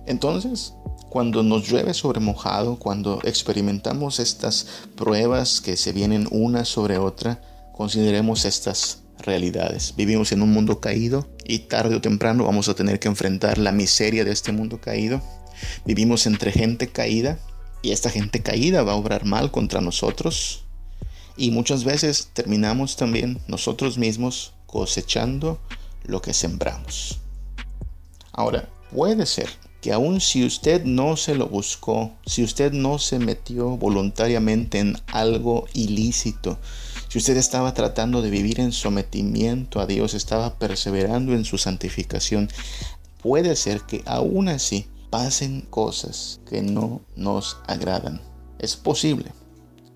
Entonces, 0.07 0.75
cuando 1.09 1.43
nos 1.43 1.69
llueve 1.69 1.93
sobre 1.93 2.21
mojado, 2.21 2.77
cuando 2.77 3.21
experimentamos 3.25 4.21
estas 4.21 4.67
pruebas 4.97 5.61
que 5.61 5.77
se 5.77 5.93
vienen 5.93 6.29
una 6.31 6.65
sobre 6.65 6.99
otra, 6.99 7.41
consideremos 7.75 8.45
estas 8.45 9.03
realidades. 9.19 9.95
Vivimos 9.97 10.33
en 10.33 10.43
un 10.43 10.53
mundo 10.53 10.81
caído 10.81 11.29
y 11.45 11.61
tarde 11.61 11.97
o 11.97 12.01
temprano 12.01 12.45
vamos 12.45 12.69
a 12.69 12.75
tener 12.75 13.01
que 13.01 13.09
enfrentar 13.09 13.59
la 13.59 13.73
miseria 13.73 14.25
de 14.25 14.33
este 14.33 14.53
mundo 14.53 14.81
caído. 14.81 15.21
Vivimos 15.85 16.27
entre 16.27 16.53
gente 16.53 16.89
caída 16.89 17.39
y 17.83 17.91
esta 17.93 18.11
gente 18.11 18.41
caída 18.41 18.83
va 18.83 18.93
a 18.93 18.97
obrar 18.97 19.25
mal 19.25 19.51
contra 19.51 19.81
nosotros. 19.81 20.65
Y 21.37 21.51
muchas 21.51 21.85
veces 21.85 22.31
terminamos 22.33 22.97
también 22.97 23.41
nosotros 23.49 23.99
mismos 23.99 24.55
cosechando 24.67 25.59
lo 26.05 26.23
que 26.23 26.35
sembramos. 26.35 27.19
Ahora, 28.33 28.69
puede 28.91 29.27
ser 29.27 29.49
que 29.81 29.93
aun 29.93 30.21
si 30.21 30.45
usted 30.45 30.85
no 30.85 31.17
se 31.17 31.35
lo 31.35 31.49
buscó, 31.49 32.13
si 32.27 32.45
usted 32.45 32.73
no 32.73 32.99
se 32.99 33.19
metió 33.19 33.77
voluntariamente 33.77 34.79
en 34.79 34.97
algo 35.07 35.67
ilícito, 35.73 36.59
si 37.09 37.19
usted 37.19 37.37
estaba 37.37 37.75
tratando 37.75 38.23
de 38.23 38.31
vivir 38.31 38.61
en 38.61 38.73
sometimiento 38.73 39.81
a 39.81 39.87
Dios, 39.87 40.15
estaba 40.15 40.59
perseverando 40.59 41.33
en 41.33 41.45
su 41.45 41.59
santificación, 41.59 42.51
puede 43.23 43.57
ser 43.57 43.81
que 43.83 44.03
aún 44.07 44.49
así 44.49 44.87
pasen 45.11 45.63
cosas 45.63 46.41
que 46.49 46.63
no 46.63 47.01
nos 47.17 47.57
agradan. 47.67 48.21
Es 48.59 48.77
posible 48.77 49.33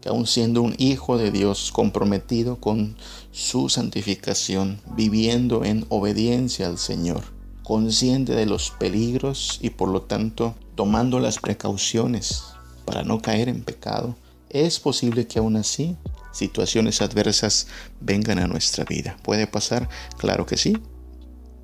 que 0.01 0.09
aun 0.09 0.27
siendo 0.27 0.61
un 0.61 0.75
hijo 0.79 1.17
de 1.17 1.31
Dios 1.31 1.71
comprometido 1.73 2.57
con 2.57 2.97
su 3.35 3.69
santificación, 3.69 4.81
viviendo 4.95 5.65
en 5.65 5.87
obediencia 5.89 6.69
al 6.69 6.79
Señor, 6.79 7.25
consciente 7.65 8.33
de 8.33 8.47
los 8.47 8.71
peligros 8.71 9.59
y 9.61 9.71
por 9.71 9.89
lo 9.89 10.03
tanto 10.03 10.55
tomando 10.77 11.19
las 11.19 11.41
precauciones 11.41 12.45
para 12.85 13.03
no 13.03 13.21
caer 13.21 13.49
en 13.49 13.65
pecado, 13.65 14.15
es 14.51 14.79
posible 14.79 15.27
que 15.27 15.41
aún 15.41 15.57
así 15.57 15.97
situaciones 16.31 17.03
adversas 17.03 17.67
vengan 18.01 18.39
a 18.39 18.47
nuestra 18.47 18.85
vida. 18.85 19.17
¿Puede 19.25 19.49
pasar? 19.49 19.89
Claro 20.17 20.47
que 20.47 20.57
sí. 20.57 20.79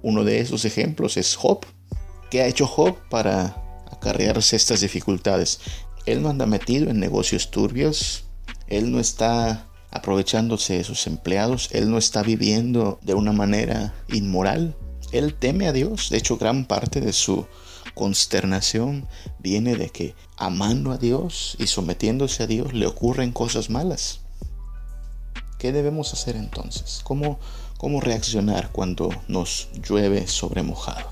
Uno 0.02 0.24
de 0.24 0.40
esos 0.40 0.64
ejemplos 0.64 1.16
es 1.16 1.36
Job. 1.36 1.64
¿Qué 2.32 2.42
ha 2.42 2.48
hecho 2.48 2.66
Job 2.66 2.96
para 3.10 3.62
acarrearse 3.92 4.56
estas 4.56 4.80
dificultades? 4.80 5.60
Él 6.04 6.20
no 6.20 6.30
anda 6.30 6.46
metido 6.46 6.90
en 6.90 6.98
negocios 6.98 7.52
turbios. 7.52 8.24
Él 8.66 8.90
no 8.90 8.98
está 8.98 9.69
aprovechándose 9.90 10.78
de 10.78 10.84
sus 10.84 11.06
empleados. 11.06 11.68
Él 11.72 11.90
no 11.90 11.98
está 11.98 12.22
viviendo 12.22 12.98
de 13.02 13.14
una 13.14 13.32
manera 13.32 13.94
inmoral. 14.08 14.76
Él 15.12 15.34
teme 15.34 15.66
a 15.66 15.72
Dios. 15.72 16.10
De 16.10 16.18
hecho, 16.18 16.36
gran 16.36 16.64
parte 16.64 17.00
de 17.00 17.12
su 17.12 17.46
consternación 17.94 19.06
viene 19.38 19.76
de 19.76 19.90
que 19.90 20.14
amando 20.36 20.92
a 20.92 20.98
Dios 20.98 21.56
y 21.58 21.66
sometiéndose 21.66 22.42
a 22.42 22.46
Dios 22.46 22.72
le 22.72 22.86
ocurren 22.86 23.32
cosas 23.32 23.70
malas. 23.70 24.20
¿Qué 25.58 25.72
debemos 25.72 26.12
hacer 26.14 26.36
entonces? 26.36 27.00
¿Cómo, 27.04 27.38
cómo 27.76 28.00
reaccionar 28.00 28.70
cuando 28.72 29.10
nos 29.28 29.68
llueve 29.86 30.26
sobre 30.26 30.62
mojado? 30.62 31.10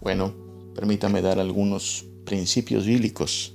Bueno, 0.00 0.32
permítame 0.74 1.22
dar 1.22 1.40
algunos 1.40 2.04
principios 2.24 2.86
bíblicos. 2.86 3.54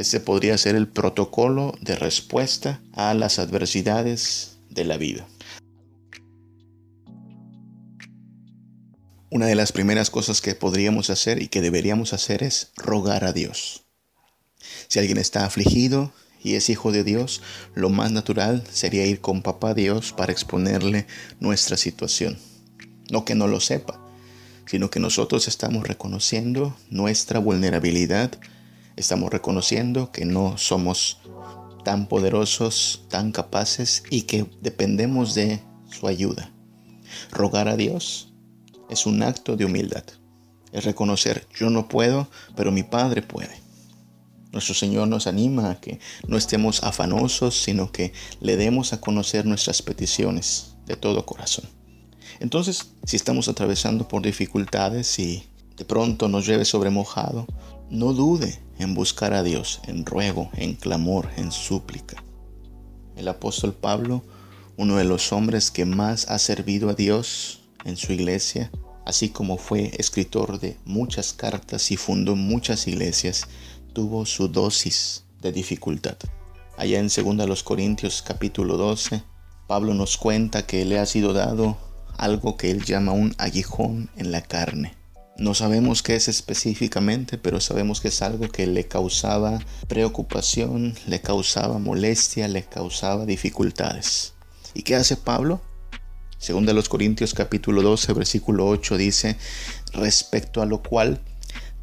Este 0.00 0.18
podría 0.18 0.56
ser 0.56 0.76
el 0.76 0.88
protocolo 0.88 1.74
de 1.82 1.94
respuesta 1.94 2.80
a 2.94 3.12
las 3.12 3.38
adversidades 3.38 4.56
de 4.70 4.86
la 4.86 4.96
vida. 4.96 5.28
Una 9.28 9.44
de 9.44 9.54
las 9.54 9.72
primeras 9.72 10.08
cosas 10.08 10.40
que 10.40 10.54
podríamos 10.54 11.10
hacer 11.10 11.42
y 11.42 11.48
que 11.48 11.60
deberíamos 11.60 12.14
hacer 12.14 12.42
es 12.42 12.70
rogar 12.76 13.24
a 13.24 13.34
Dios. 13.34 13.84
Si 14.88 14.98
alguien 14.98 15.18
está 15.18 15.44
afligido, 15.44 16.14
y 16.42 16.54
es 16.54 16.70
hijo 16.70 16.92
de 16.92 17.04
Dios, 17.04 17.42
lo 17.74 17.90
más 17.90 18.10
natural 18.10 18.64
sería 18.72 19.04
ir 19.04 19.20
con 19.20 19.42
papá 19.42 19.74
Dios 19.74 20.14
para 20.14 20.32
exponerle 20.32 21.06
nuestra 21.40 21.76
situación. 21.76 22.38
No 23.10 23.26
que 23.26 23.34
no 23.34 23.48
lo 23.48 23.60
sepa, 23.60 24.00
sino 24.64 24.88
que 24.88 24.98
nosotros 24.98 25.46
estamos 25.46 25.86
reconociendo 25.86 26.74
nuestra 26.88 27.38
vulnerabilidad, 27.38 28.30
estamos 29.00 29.30
reconociendo 29.30 30.12
que 30.12 30.24
no 30.24 30.56
somos 30.58 31.18
tan 31.84 32.06
poderosos, 32.06 33.04
tan 33.08 33.32
capaces 33.32 34.02
y 34.10 34.22
que 34.22 34.46
dependemos 34.60 35.34
de 35.34 35.62
su 35.90 36.06
ayuda. 36.06 36.52
Rogar 37.32 37.68
a 37.68 37.76
Dios 37.76 38.32
es 38.88 39.06
un 39.06 39.22
acto 39.22 39.56
de 39.56 39.64
humildad. 39.64 40.04
Es 40.72 40.84
reconocer, 40.84 41.46
yo 41.58 41.70
no 41.70 41.88
puedo, 41.88 42.28
pero 42.54 42.70
mi 42.70 42.82
Padre 42.82 43.22
puede. 43.22 43.60
Nuestro 44.52 44.74
Señor 44.74 45.08
nos 45.08 45.26
anima 45.26 45.70
a 45.70 45.80
que 45.80 46.00
no 46.26 46.36
estemos 46.36 46.82
afanosos, 46.82 47.60
sino 47.62 47.92
que 47.92 48.12
le 48.40 48.56
demos 48.56 48.92
a 48.92 49.00
conocer 49.00 49.46
nuestras 49.46 49.80
peticiones 49.82 50.74
de 50.86 50.96
todo 50.96 51.24
corazón. 51.24 51.66
Entonces, 52.40 52.92
si 53.04 53.16
estamos 53.16 53.48
atravesando 53.48 54.08
por 54.08 54.22
dificultades 54.22 55.18
y 55.18 55.44
de 55.76 55.84
pronto 55.84 56.28
nos 56.28 56.46
llueve 56.46 56.64
sobre 56.64 56.90
mojado, 56.90 57.46
no 57.90 58.12
dude 58.12 58.58
en 58.78 58.94
buscar 58.94 59.34
a 59.34 59.42
Dios, 59.42 59.80
en 59.86 60.06
ruego, 60.06 60.48
en 60.54 60.74
clamor, 60.74 61.28
en 61.36 61.50
súplica. 61.50 62.22
El 63.16 63.26
apóstol 63.28 63.74
Pablo, 63.74 64.22
uno 64.76 64.96
de 64.96 65.04
los 65.04 65.32
hombres 65.32 65.70
que 65.70 65.84
más 65.84 66.28
ha 66.28 66.38
servido 66.38 66.88
a 66.88 66.94
Dios 66.94 67.62
en 67.84 67.96
su 67.96 68.12
iglesia, 68.12 68.70
así 69.04 69.28
como 69.30 69.58
fue 69.58 69.90
escritor 69.98 70.60
de 70.60 70.76
muchas 70.84 71.32
cartas 71.32 71.90
y 71.90 71.96
fundó 71.96 72.36
muchas 72.36 72.86
iglesias, 72.86 73.48
tuvo 73.92 74.24
su 74.24 74.48
dosis 74.48 75.24
de 75.42 75.50
dificultad. 75.50 76.16
Allá 76.76 77.00
en 77.00 77.08
2 77.08 77.62
Corintios 77.64 78.22
capítulo 78.22 78.76
12, 78.76 79.22
Pablo 79.66 79.94
nos 79.94 80.16
cuenta 80.16 80.64
que 80.64 80.84
le 80.84 80.98
ha 80.98 81.06
sido 81.06 81.32
dado 81.32 81.76
algo 82.16 82.56
que 82.56 82.70
él 82.70 82.84
llama 82.84 83.12
un 83.12 83.34
aguijón 83.38 84.10
en 84.16 84.30
la 84.30 84.42
carne. 84.42 84.99
No 85.40 85.54
sabemos 85.54 86.02
qué 86.02 86.16
es 86.16 86.28
específicamente, 86.28 87.38
pero 87.38 87.60
sabemos 87.60 88.02
que 88.02 88.08
es 88.08 88.20
algo 88.20 88.50
que 88.50 88.66
le 88.66 88.86
causaba 88.86 89.58
preocupación, 89.88 90.94
le 91.06 91.22
causaba 91.22 91.78
molestia, 91.78 92.46
le 92.46 92.64
causaba 92.64 93.24
dificultades. 93.24 94.34
¿Y 94.74 94.82
qué 94.82 94.96
hace 94.96 95.16
Pablo? 95.16 95.62
Según 96.36 96.66
de 96.66 96.74
los 96.74 96.90
Corintios 96.90 97.32
capítulo 97.32 97.80
12, 97.80 98.12
versículo 98.12 98.68
8 98.68 98.98
dice, 98.98 99.38
respecto 99.94 100.60
a 100.60 100.66
lo 100.66 100.82
cual 100.82 101.22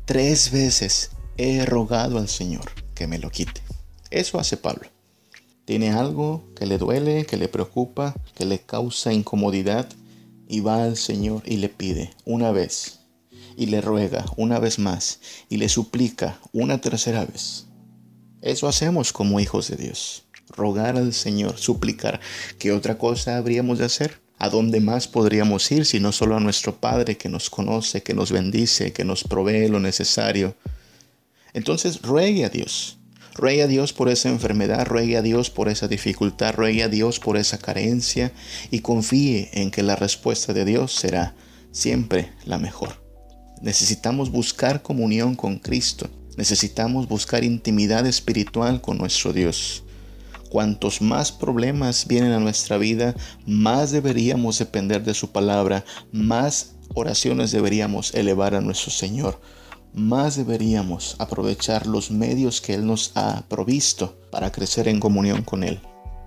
tres 0.05 0.51
veces 0.51 1.09
he 1.37 1.65
rogado 1.65 2.19
al 2.19 2.29
Señor 2.29 2.71
que 2.93 3.07
me 3.07 3.17
lo 3.17 3.31
quite. 3.31 3.63
Eso 4.11 4.39
hace 4.39 4.57
Pablo. 4.57 4.87
Tiene 5.65 5.89
algo 5.89 6.47
que 6.55 6.67
le 6.67 6.77
duele, 6.77 7.25
que 7.25 7.37
le 7.37 7.47
preocupa, 7.47 8.13
que 8.35 8.45
le 8.45 8.59
causa 8.59 9.13
incomodidad 9.13 9.89
y 10.47 10.59
va 10.59 10.83
al 10.83 10.95
Señor 10.95 11.41
y 11.43 11.57
le 11.57 11.69
pide 11.69 12.11
una 12.23 12.51
vez 12.51 12.99
y 13.57 13.65
le 13.65 13.81
ruega 13.81 14.23
una 14.37 14.59
vez 14.59 14.79
más 14.79 15.19
y 15.49 15.57
le 15.57 15.67
suplica 15.67 16.39
una 16.53 16.79
tercera 16.79 17.25
vez. 17.25 17.65
Eso 18.41 18.67
hacemos 18.67 19.11
como 19.11 19.39
hijos 19.39 19.67
de 19.67 19.75
Dios. 19.75 20.23
Rogar 20.55 20.95
al 20.95 21.11
Señor, 21.11 21.57
suplicar. 21.57 22.21
¿Qué 22.59 22.71
otra 22.71 22.97
cosa 22.97 23.35
habríamos 23.35 23.79
de 23.79 23.85
hacer? 23.85 24.21
¿A 24.37 24.49
dónde 24.49 24.79
más 24.79 25.07
podríamos 25.07 25.69
ir 25.71 25.85
si 25.85 25.99
no 25.99 26.11
solo 26.11 26.37
a 26.37 26.39
nuestro 26.39 26.79
Padre 26.79 27.17
que 27.17 27.27
nos 27.27 27.49
conoce, 27.49 28.03
que 28.03 28.13
nos 28.13 28.31
bendice, 28.31 28.93
que 28.93 29.03
nos 29.03 29.23
provee 29.23 29.67
lo 29.67 29.79
necesario? 29.79 30.55
Entonces 31.53 32.01
ruegue 32.03 32.45
a 32.45 32.49
Dios. 32.49 32.99
Ruegue 33.33 33.63
a 33.63 33.67
Dios 33.67 33.93
por 33.93 34.09
esa 34.09 34.29
enfermedad, 34.29 34.85
ruegue 34.85 35.17
a 35.17 35.21
Dios 35.21 35.49
por 35.49 35.67
esa 35.67 35.87
dificultad, 35.87 36.53
ruegue 36.53 36.83
a 36.83 36.89
Dios 36.89 37.19
por 37.19 37.37
esa 37.37 37.57
carencia 37.57 38.31
y 38.71 38.79
confíe 38.79 39.49
en 39.53 39.71
que 39.71 39.83
la 39.83 39.95
respuesta 39.95 40.53
de 40.53 40.65
Dios 40.65 40.93
será 40.93 41.35
siempre 41.71 42.31
la 42.45 42.57
mejor. 42.57 43.06
Necesitamos 43.61 44.31
buscar 44.31 44.81
comunión 44.81 45.35
con 45.35 45.57
Cristo. 45.57 46.09
Necesitamos 46.37 47.07
buscar 47.07 47.43
intimidad 47.43 48.05
espiritual 48.05 48.81
con 48.81 48.97
nuestro 48.97 49.33
Dios. 49.33 49.83
Cuantos 50.49 51.01
más 51.01 51.31
problemas 51.31 52.07
vienen 52.07 52.31
a 52.31 52.39
nuestra 52.39 52.77
vida, 52.77 53.15
más 53.45 53.91
deberíamos 53.91 54.59
depender 54.59 55.03
de 55.03 55.13
su 55.13 55.31
palabra, 55.31 55.83
más 56.11 56.75
oraciones 56.93 57.51
deberíamos 57.51 58.13
elevar 58.13 58.55
a 58.55 58.61
nuestro 58.61 58.91
Señor, 58.91 59.41
más 59.93 60.37
deberíamos 60.37 61.15
aprovechar 61.19 61.87
los 61.87 62.11
medios 62.11 62.61
que 62.61 62.75
Él 62.75 62.85
nos 62.85 63.11
ha 63.15 63.43
provisto 63.49 64.17
para 64.31 64.51
crecer 64.51 64.87
en 64.87 64.99
comunión 64.99 65.41
con 65.41 65.63
Él, 65.63 65.81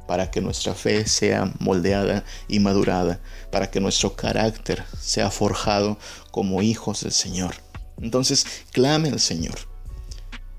para 0.07 0.31
que 0.31 0.41
nuestra 0.41 0.75
fe 0.75 1.07
sea 1.07 1.55
moldeada 1.61 2.25
y 2.49 2.59
madurada, 2.59 3.21
para 3.51 3.71
que 3.71 3.81
nuestro 3.81 4.17
carácter 4.17 4.85
sea 5.01 5.31
forjado 5.31 5.99
como 6.31 6.63
hijos 6.63 7.03
del 7.03 7.13
Señor. 7.13 7.55
Entonces, 8.01 8.47
clame 8.73 9.11
al 9.11 9.21
Señor. 9.21 9.59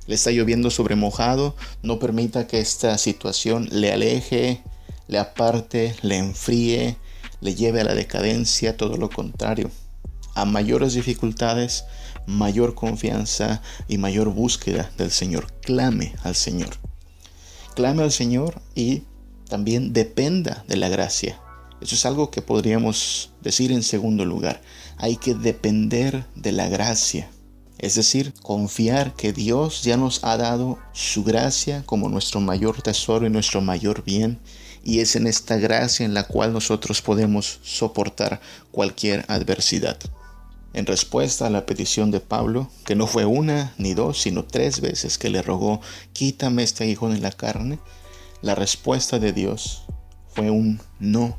Le 0.08 0.16
está 0.16 0.32
lloviendo 0.32 0.72
sobre 0.72 0.96
mojado, 0.96 1.56
no 1.84 2.00
permita 2.00 2.48
que 2.48 2.60
esta 2.60 2.98
situación 2.98 3.70
le 3.72 3.92
aleje, 3.92 4.62
le 5.08 5.20
aparte, 5.20 5.96
le 6.02 6.18
enfríe, 6.18 6.98
le 7.40 7.56
lleve 7.56 7.82
a 7.82 7.86
la 7.86 7.96
decadencia, 7.96 8.78
todo 8.78 8.98
lo 8.98 9.10
contrario. 9.10 9.70
A 10.36 10.46
mayores 10.46 10.94
dificultades, 10.94 11.84
mayor 12.26 12.76
confianza 12.76 13.62
y 13.88 13.98
mayor 13.98 14.30
búsqueda 14.30 14.92
del 14.98 15.12
Señor. 15.12 15.52
Clame 15.62 16.14
al 16.24 16.36
Señor. 16.36 16.70
Clame 17.76 18.04
al 18.04 18.12
Señor 18.12 18.62
y 18.76 19.04
también 19.50 19.94
dependa 19.94 20.64
de 20.68 20.78
la 20.78 20.90
gracia. 20.90 21.42
Eso 21.82 21.96
es 21.96 22.06
algo 22.06 22.30
que 22.30 22.42
podríamos 22.42 23.32
decir 23.42 23.72
en 23.72 23.84
segundo 23.84 24.24
lugar. 24.24 24.62
Hay 24.98 25.18
que 25.18 25.34
depender 25.34 26.26
de 26.36 26.52
la 26.52 26.70
gracia. 26.70 27.30
Es 27.80 27.96
decir, 27.96 28.34
confiar 28.44 29.16
que 29.16 29.34
Dios 29.34 29.82
ya 29.82 29.98
nos 29.98 30.24
ha 30.24 30.38
dado 30.38 30.78
su 30.94 31.24
gracia 31.24 31.84
como 31.88 32.10
nuestro 32.10 32.40
mayor 32.40 32.84
tesoro 32.84 33.26
y 33.26 33.32
nuestro 33.32 33.62
mayor 33.62 34.04
bien. 34.04 34.40
Y 34.84 35.00
es 35.00 35.16
en 35.16 35.26
esta 35.26 35.58
gracia 35.58 36.06
en 36.06 36.14
la 36.14 36.28
cual 36.28 36.54
nosotros 36.54 37.02
podemos 37.02 37.60
soportar 37.64 38.40
cualquier 38.72 39.26
adversidad. 39.28 39.98
En 40.74 40.86
respuesta 40.86 41.48
a 41.48 41.50
la 41.50 41.66
petición 41.66 42.12
de 42.12 42.20
Pablo, 42.20 42.70
que 42.86 42.96
no 42.96 43.08
fue 43.08 43.26
una 43.26 43.74
ni 43.78 43.94
dos, 43.94 44.22
sino 44.22 44.46
tres 44.46 44.80
veces 44.80 45.18
que 45.18 45.30
le 45.30 45.42
rogó, 45.42 45.82
quítame 46.14 46.64
este 46.64 46.88
hijo 46.88 47.10
de 47.10 47.20
la 47.20 47.32
carne, 47.32 47.80
la 48.42 48.56
respuesta 48.56 49.20
de 49.20 49.34
Dios 49.34 49.84
fue 50.34 50.50
un 50.50 50.80
no. 51.00 51.38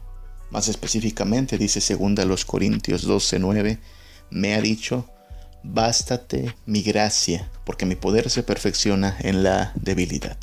Más 0.53 0.69
específicamente 0.69 1.57
dice 1.57 1.81
2 1.81 2.27
los 2.27 2.45
Corintios 2.45 3.09
12:9, 3.09 3.79
me 4.29 4.53
ha 4.53 4.61
dicho, 4.61 5.09
bástate 5.63 6.55
mi 6.67 6.83
gracia, 6.83 7.51
porque 7.65 7.87
mi 7.87 7.95
poder 7.95 8.29
se 8.29 8.43
perfecciona 8.43 9.17
en 9.21 9.45
la 9.45 9.73
debilidad. 9.77 10.37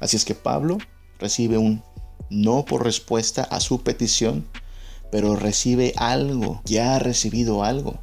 Así 0.00 0.16
es 0.16 0.24
que 0.24 0.34
Pablo 0.34 0.78
recibe 1.20 1.56
un 1.56 1.84
no 2.30 2.64
por 2.64 2.82
respuesta 2.82 3.44
a 3.44 3.60
su 3.60 3.84
petición, 3.84 4.48
pero 5.12 5.36
recibe 5.36 5.94
algo, 5.98 6.60
ya 6.64 6.96
ha 6.96 6.98
recibido 6.98 7.62
algo 7.62 8.00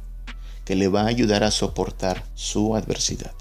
que 0.64 0.74
le 0.74 0.88
va 0.88 1.02
a 1.02 1.08
ayudar 1.08 1.44
a 1.44 1.50
soportar 1.50 2.24
su 2.34 2.74
adversidad. 2.74 3.34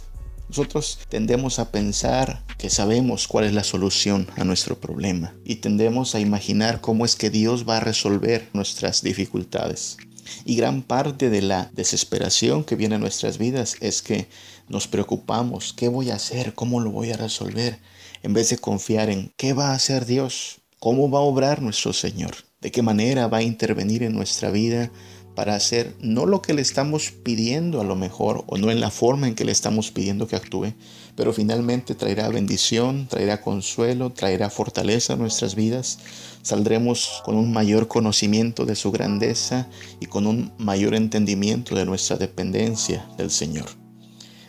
Nosotros 0.49 0.97
tendemos 1.09 1.59
a 1.59 1.71
pensar 1.71 2.43
que 2.57 2.71
sabemos 2.71 3.27
cuál 3.27 3.45
es 3.45 3.53
la 3.53 3.63
solución 3.63 4.27
a 4.35 4.43
nuestro 4.43 4.79
problema 4.79 5.35
y 5.45 5.57
tendemos 5.57 6.15
a 6.15 6.19
imaginar 6.19 6.81
cómo 6.81 7.05
es 7.05 7.15
que 7.15 7.29
Dios 7.29 7.69
va 7.69 7.77
a 7.77 7.81
resolver 7.81 8.49
nuestras 8.53 9.03
dificultades. 9.03 9.97
Y 10.45 10.55
gran 10.55 10.81
parte 10.81 11.29
de 11.29 11.43
la 11.43 11.69
desesperación 11.73 12.63
que 12.63 12.75
viene 12.75 12.95
a 12.95 12.99
nuestras 12.99 13.37
vidas 13.37 13.75
es 13.79 14.01
que 14.01 14.27
nos 14.67 14.87
preocupamos, 14.87 15.71
¿qué 15.73 15.87
voy 15.87 16.09
a 16.09 16.15
hacer? 16.15 16.55
¿Cómo 16.55 16.79
lo 16.79 16.89
voy 16.89 17.11
a 17.11 17.17
resolver? 17.17 17.79
En 18.23 18.33
vez 18.33 18.49
de 18.49 18.57
confiar 18.57 19.11
en 19.11 19.31
qué 19.37 19.53
va 19.53 19.69
a 19.69 19.75
hacer 19.75 20.07
Dios, 20.07 20.61
cómo 20.79 21.11
va 21.11 21.19
a 21.19 21.23
obrar 21.23 21.61
nuestro 21.61 21.93
Señor 21.93 22.49
de 22.61 22.71
qué 22.71 22.81
manera 22.81 23.27
va 23.27 23.37
a 23.37 23.43
intervenir 23.43 24.03
en 24.03 24.13
nuestra 24.13 24.51
vida 24.51 24.91
para 25.39 25.55
hacer 25.55 25.95
no 26.01 26.25
lo 26.25 26.41
que 26.41 26.53
le 26.53 26.61
estamos 26.61 27.11
pidiendo 27.11 27.79
a 27.79 27.85
lo 27.85 27.95
mejor 27.95 28.43
o 28.47 28.57
no 28.57 28.71
en 28.71 28.81
la 28.81 28.91
forma 28.91 29.25
en 29.25 29.35
que 29.35 29.45
le 29.45 29.53
estamos 29.53 29.89
pidiendo 29.89 30.27
que 30.27 30.35
actúe, 30.35 30.73
pero 31.15 31.31
finalmente 31.31 31.95
traerá 31.95 32.27
bendición, 32.27 33.07
traerá 33.07 33.39
consuelo, 33.39 34.11
traerá 34.11 34.49
fortaleza 34.49 35.13
a 35.13 35.15
nuestras 35.15 35.55
vidas. 35.55 35.99
Saldremos 36.41 37.21
con 37.23 37.37
un 37.37 37.53
mayor 37.53 37.87
conocimiento 37.87 38.65
de 38.65 38.75
su 38.75 38.91
grandeza 38.91 39.69
y 40.01 40.07
con 40.07 40.27
un 40.27 40.51
mayor 40.57 40.93
entendimiento 40.93 41.73
de 41.73 41.85
nuestra 41.85 42.17
dependencia 42.17 43.07
del 43.17 43.31
Señor. 43.31 43.67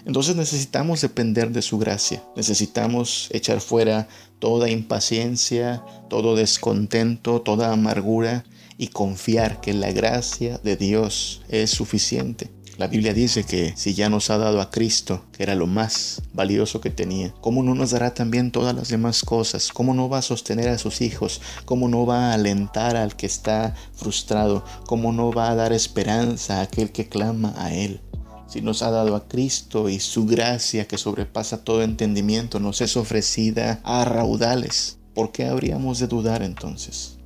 Entonces 0.05 0.35
necesitamos 0.35 1.03
depender 1.03 1.53
de 1.53 1.63
su 1.63 1.79
gracia, 1.79 2.21
necesitamos 2.35 3.29
echar 3.31 3.61
fuera 3.61 4.09
toda 4.41 4.69
impaciencia, 4.69 5.85
todo 6.09 6.35
descontento, 6.35 7.43
toda 7.43 7.73
amargura 7.73 8.45
y 8.81 8.89
confiar 8.89 9.61
que 9.61 9.75
la 9.75 9.93
gracia 9.93 10.59
de 10.65 10.75
Dios 10.75 11.43
es 11.51 11.69
suficiente. 11.69 12.51
La 12.79 12.87
Biblia 12.87 13.13
dice 13.13 13.45
que 13.45 13.75
si 13.77 13.93
ya 13.93 14.09
nos 14.09 14.31
ha 14.31 14.39
dado 14.39 14.59
a 14.63 14.71
Cristo, 14.71 15.23
que 15.33 15.43
era 15.43 15.55
lo 15.55 15.67
más 15.67 16.23
valioso 16.33 16.81
que 16.81 16.89
tenía, 16.89 17.35
¿cómo 17.43 17.63
no 17.63 17.75
nos 17.75 17.91
dará 17.91 18.15
también 18.15 18.51
todas 18.51 18.75
las 18.75 18.89
demás 18.89 19.23
cosas? 19.23 19.69
¿Cómo 19.71 19.93
no 19.93 20.09
va 20.09 20.17
a 20.17 20.23
sostener 20.23 20.71
a 20.71 20.79
sus 20.79 21.03
hijos? 21.03 21.43
¿Cómo 21.67 21.91
no 21.91 22.07
va 22.07 22.31
a 22.31 22.33
alentar 22.33 22.97
al 22.97 23.17
que 23.17 23.27
está 23.27 23.75
frustrado? 23.93 24.65
¿Cómo 24.87 25.13
no 25.13 25.31
va 25.31 25.51
a 25.51 25.55
dar 25.55 25.75
esperanza 25.75 26.57
a 26.57 26.63
aquel 26.63 26.91
que 26.91 27.07
clama 27.07 27.53
a 27.59 27.75
Él? 27.75 28.01
si 28.49 28.63
nos 28.63 28.83
ha 28.83 28.91
dado 28.91 29.15
a 29.15 29.29
Cristo 29.29 29.89
y 29.89 30.01
su 30.01 30.27
gracia 30.27 30.89
que 30.89 30.99
sobrepasa 30.99 31.63
todo 31.63 31.83
entendimiento 31.83 32.59
nos 32.59 32.81
es 32.81 32.97
ofrecida 32.97 33.81
a 33.85 34.05
raudales, 34.05 34.99
¿por 35.15 35.31
qué 35.31 35.47
habríamos 35.47 36.01
de 36.01 36.09
dudar 36.09 36.43
entonces? 36.43 37.20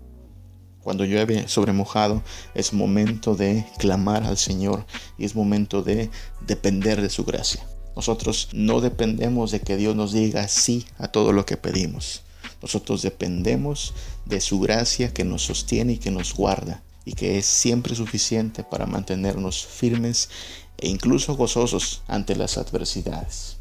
Cuando 0.84 1.06
llueve 1.06 1.48
sobre 1.48 1.72
mojado 1.72 2.22
es 2.54 2.74
momento 2.74 3.34
de 3.34 3.66
clamar 3.78 4.22
al 4.24 4.36
Señor 4.36 4.84
y 5.16 5.24
es 5.24 5.34
momento 5.34 5.82
de 5.82 6.10
depender 6.46 7.00
de 7.00 7.08
su 7.08 7.24
gracia. 7.24 7.66
Nosotros 7.96 8.50
no 8.52 8.82
dependemos 8.82 9.50
de 9.50 9.60
que 9.60 9.78
Dios 9.78 9.96
nos 9.96 10.12
diga 10.12 10.46
sí 10.46 10.84
a 10.98 11.08
todo 11.08 11.32
lo 11.32 11.46
que 11.46 11.56
pedimos. 11.56 12.22
Nosotros 12.60 13.00
dependemos 13.00 13.94
de 14.26 14.42
su 14.42 14.60
gracia 14.60 15.12
que 15.14 15.24
nos 15.24 15.42
sostiene 15.42 15.94
y 15.94 15.98
que 15.98 16.10
nos 16.10 16.34
guarda 16.34 16.82
y 17.06 17.14
que 17.14 17.38
es 17.38 17.46
siempre 17.46 17.94
suficiente 17.94 18.62
para 18.62 18.86
mantenernos 18.86 19.64
firmes 19.64 20.28
e 20.76 20.88
incluso 20.88 21.34
gozosos 21.34 22.02
ante 22.08 22.36
las 22.36 22.58
adversidades. 22.58 23.56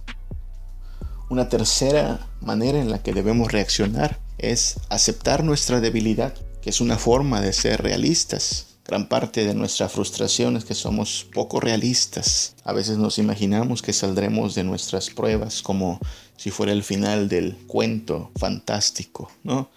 Una 1.30 1.48
tercera 1.48 2.28
manera 2.42 2.80
en 2.80 2.92
la 2.92 3.02
que 3.02 3.14
debemos 3.14 3.52
reaccionar 3.52 4.20
es 4.38 4.76
aceptar 4.90 5.44
nuestra 5.44 5.80
debilidad, 5.80 6.34
que 6.64 6.70
es 6.70 6.80
una 6.80 6.98
forma 6.98 7.42
de 7.42 7.52
ser 7.52 7.82
realistas. 7.82 8.68
Gran 8.86 9.10
parte 9.10 9.46
de 9.46 9.54
nuestra 9.54 9.90
frustración 9.90 10.56
es 10.56 10.64
que 10.64 10.74
somos 10.74 11.28
poco 11.34 11.60
realistas. 11.60 12.56
A 12.64 12.72
veces 12.72 12.98
nos 12.98 13.18
imaginamos 13.18 13.82
que 13.82 13.92
saldremos 13.92 14.56
de 14.56 14.64
nuestras 14.64 15.10
pruebas 15.10 15.62
como 15.62 16.00
si 16.38 16.52
fuera 16.52 16.72
el 16.72 16.84
final 16.84 17.28
del 17.28 17.58
cuento 17.68 18.32
fantástico, 18.38 19.30
¿no? 19.44 19.70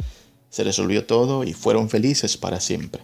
Se 0.49 0.63
resolvió 0.63 1.07
todo 1.07 1.43
y 1.43 1.55
fueron 1.55 1.91
felices 1.91 2.37
para 2.37 2.61
siempre. 2.61 3.03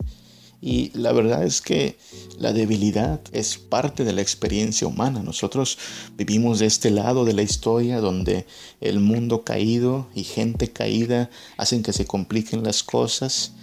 Y 0.61 0.97
la 0.97 1.11
verdad 1.11 1.43
es 1.43 1.61
que 1.61 1.99
la 2.39 2.53
debilidad 2.53 3.21
es 3.33 3.59
parte 3.59 4.05
de 4.05 4.13
la 4.13 4.23
experiencia 4.23 4.87
humana. 4.87 5.25
Nosotros 5.25 5.77
vivimos 6.17 6.61
de 6.61 6.67
este 6.67 6.93
lado 6.93 7.25
de 7.25 7.33
la 7.33 7.43
historia 7.43 7.99
donde 7.99 8.47
el 8.81 9.01
mundo 9.01 9.43
caído 9.43 10.07
y 10.15 10.23
gente 10.23 10.71
caída 10.71 11.31
hacen 11.57 11.83
que 11.83 11.93
se 11.93 12.07
compliquen 12.07 12.63
las 12.63 12.85
cosas 12.85 13.55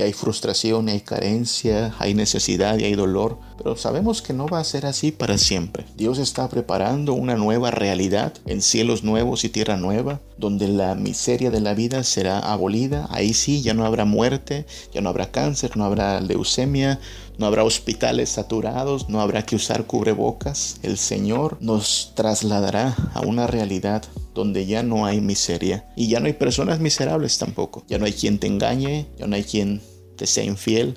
hay 0.00 0.12
frustración, 0.12 0.88
hay 0.88 1.00
carencia, 1.00 1.94
hay 1.98 2.14
necesidad 2.14 2.78
y 2.78 2.84
hay 2.84 2.94
dolor, 2.94 3.38
pero 3.56 3.76
sabemos 3.76 4.22
que 4.22 4.32
no 4.32 4.46
va 4.46 4.60
a 4.60 4.64
ser 4.64 4.86
así 4.86 5.12
para 5.12 5.38
siempre. 5.38 5.84
Dios 5.96 6.18
está 6.18 6.48
preparando 6.48 7.14
una 7.14 7.36
nueva 7.36 7.70
realidad 7.70 8.32
en 8.46 8.62
cielos 8.62 9.04
nuevos 9.04 9.44
y 9.44 9.48
tierra 9.48 9.76
nueva, 9.76 10.20
donde 10.36 10.68
la 10.68 10.94
miseria 10.94 11.50
de 11.50 11.60
la 11.60 11.74
vida 11.74 12.04
será 12.04 12.38
abolida. 12.38 13.06
Ahí 13.10 13.34
sí 13.34 13.62
ya 13.62 13.74
no 13.74 13.84
habrá 13.84 14.04
muerte, 14.04 14.66
ya 14.92 15.00
no 15.00 15.08
habrá 15.08 15.30
cáncer, 15.30 15.76
no 15.76 15.84
habrá 15.84 16.20
leucemia, 16.20 17.00
no 17.38 17.46
habrá 17.46 17.64
hospitales 17.64 18.30
saturados, 18.30 19.08
no 19.08 19.20
habrá 19.20 19.42
que 19.42 19.56
usar 19.56 19.84
cubrebocas. 19.84 20.78
El 20.82 20.98
Señor 20.98 21.56
nos 21.60 22.12
trasladará 22.14 22.96
a 23.14 23.20
una 23.20 23.46
realidad 23.46 24.02
donde 24.38 24.66
ya 24.66 24.84
no 24.84 25.04
hay 25.04 25.20
miseria 25.20 25.84
y 25.96 26.06
ya 26.06 26.20
no 26.20 26.26
hay 26.26 26.32
personas 26.32 26.78
miserables 26.78 27.38
tampoco. 27.38 27.84
Ya 27.88 27.98
no 27.98 28.04
hay 28.04 28.12
quien 28.12 28.38
te 28.38 28.46
engañe, 28.46 29.08
ya 29.18 29.26
no 29.26 29.34
hay 29.34 29.42
quien 29.42 29.82
te 30.16 30.28
sea 30.28 30.44
infiel, 30.44 30.96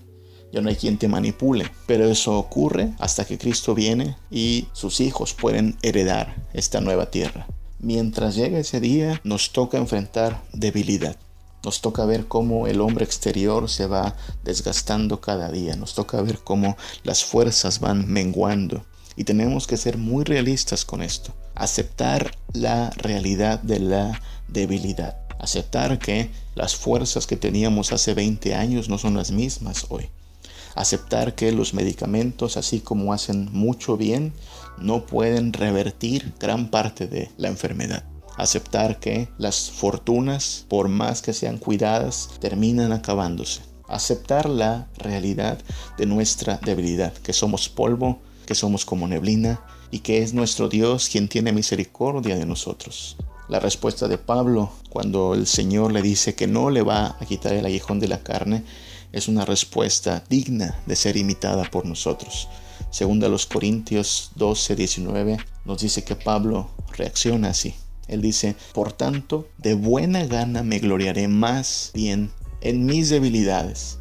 ya 0.53 0.61
no 0.61 0.69
hay 0.69 0.75
quien 0.75 0.99
te 0.99 1.07
manipule. 1.07 1.65
Pero 1.87 2.07
eso 2.07 2.37
ocurre 2.37 2.93
hasta 2.99 3.25
que 3.25 3.39
Cristo 3.39 3.73
viene 3.73 4.15
y 4.29 4.67
sus 4.73 4.99
hijos 4.99 5.33
pueden 5.33 5.75
heredar 5.81 6.35
esta 6.53 6.81
nueva 6.81 7.09
tierra. 7.09 7.47
Mientras 7.79 8.35
llega 8.35 8.59
ese 8.59 8.79
día, 8.79 9.19
nos 9.23 9.51
toca 9.53 9.79
enfrentar 9.79 10.43
debilidad. 10.53 11.15
Nos 11.63 11.81
toca 11.81 12.05
ver 12.05 12.27
cómo 12.27 12.67
el 12.67 12.79
hombre 12.79 13.05
exterior 13.05 13.71
se 13.71 13.87
va 13.87 14.15
desgastando 14.43 15.19
cada 15.19 15.49
día. 15.49 15.75
Nos 15.75 15.95
toca 15.95 16.21
ver 16.21 16.37
cómo 16.43 16.77
las 17.01 17.25
fuerzas 17.25 17.79
van 17.79 18.07
menguando. 18.07 18.85
Y 19.15 19.23
tenemos 19.23 19.65
que 19.65 19.77
ser 19.77 19.97
muy 19.97 20.25
realistas 20.25 20.85
con 20.85 21.01
esto. 21.01 21.33
Aceptar 21.61 22.31
la 22.53 22.89
realidad 22.89 23.59
de 23.59 23.79
la 23.79 24.19
debilidad. 24.47 25.17
Aceptar 25.37 25.99
que 25.99 26.31
las 26.55 26.75
fuerzas 26.75 27.27
que 27.27 27.37
teníamos 27.37 27.93
hace 27.93 28.15
20 28.15 28.55
años 28.55 28.89
no 28.89 28.97
son 28.97 29.15
las 29.15 29.29
mismas 29.29 29.85
hoy. 29.89 30.09
Aceptar 30.73 31.35
que 31.35 31.51
los 31.51 31.75
medicamentos, 31.75 32.57
así 32.57 32.79
como 32.79 33.13
hacen 33.13 33.47
mucho 33.51 33.95
bien, 33.95 34.33
no 34.79 35.05
pueden 35.05 35.53
revertir 35.53 36.33
gran 36.39 36.71
parte 36.71 37.05
de 37.05 37.29
la 37.37 37.49
enfermedad. 37.49 38.05
Aceptar 38.37 38.99
que 38.99 39.29
las 39.37 39.69
fortunas, 39.69 40.65
por 40.67 40.87
más 40.87 41.21
que 41.21 41.31
sean 41.31 41.59
cuidadas, 41.59 42.29
terminan 42.39 42.91
acabándose. 42.91 43.61
Aceptar 43.87 44.49
la 44.49 44.87
realidad 44.97 45.59
de 45.95 46.07
nuestra 46.07 46.59
debilidad, 46.65 47.13
que 47.13 47.33
somos 47.33 47.69
polvo, 47.69 48.19
que 48.47 48.55
somos 48.55 48.83
como 48.83 49.07
neblina 49.07 49.61
y 49.91 49.99
que 49.99 50.23
es 50.23 50.33
nuestro 50.33 50.69
Dios 50.69 51.09
quien 51.09 51.27
tiene 51.27 51.51
misericordia 51.51 52.35
de 52.35 52.45
nosotros. 52.45 53.17
La 53.49 53.59
respuesta 53.59 54.07
de 54.07 54.17
Pablo 54.17 54.71
cuando 54.89 55.33
el 55.33 55.45
Señor 55.45 55.91
le 55.91 56.01
dice 56.01 56.35
que 56.35 56.47
no 56.47 56.69
le 56.69 56.81
va 56.81 57.17
a 57.19 57.25
quitar 57.25 57.53
el 57.53 57.65
aguijón 57.65 57.99
de 57.99 58.07
la 58.07 58.23
carne 58.23 58.63
es 59.11 59.27
una 59.27 59.45
respuesta 59.45 60.23
digna 60.29 60.81
de 60.85 60.95
ser 60.95 61.17
imitada 61.17 61.65
por 61.69 61.85
nosotros. 61.85 62.47
Según 62.91 63.23
a 63.23 63.27
los 63.27 63.45
Corintios 63.45 64.31
12, 64.35 64.75
19 64.75 65.37
nos 65.65 65.81
dice 65.81 66.03
que 66.03 66.15
Pablo 66.15 66.69
reacciona 66.95 67.49
así. 67.49 67.75
Él 68.07 68.21
dice, 68.21 68.55
por 68.73 68.91
tanto, 68.91 69.47
de 69.57 69.73
buena 69.73 70.25
gana 70.25 70.63
me 70.63 70.79
gloriaré 70.79 71.27
más 71.27 71.91
bien 71.93 72.31
en 72.61 72.85
mis 72.85 73.09
debilidades, 73.09 73.99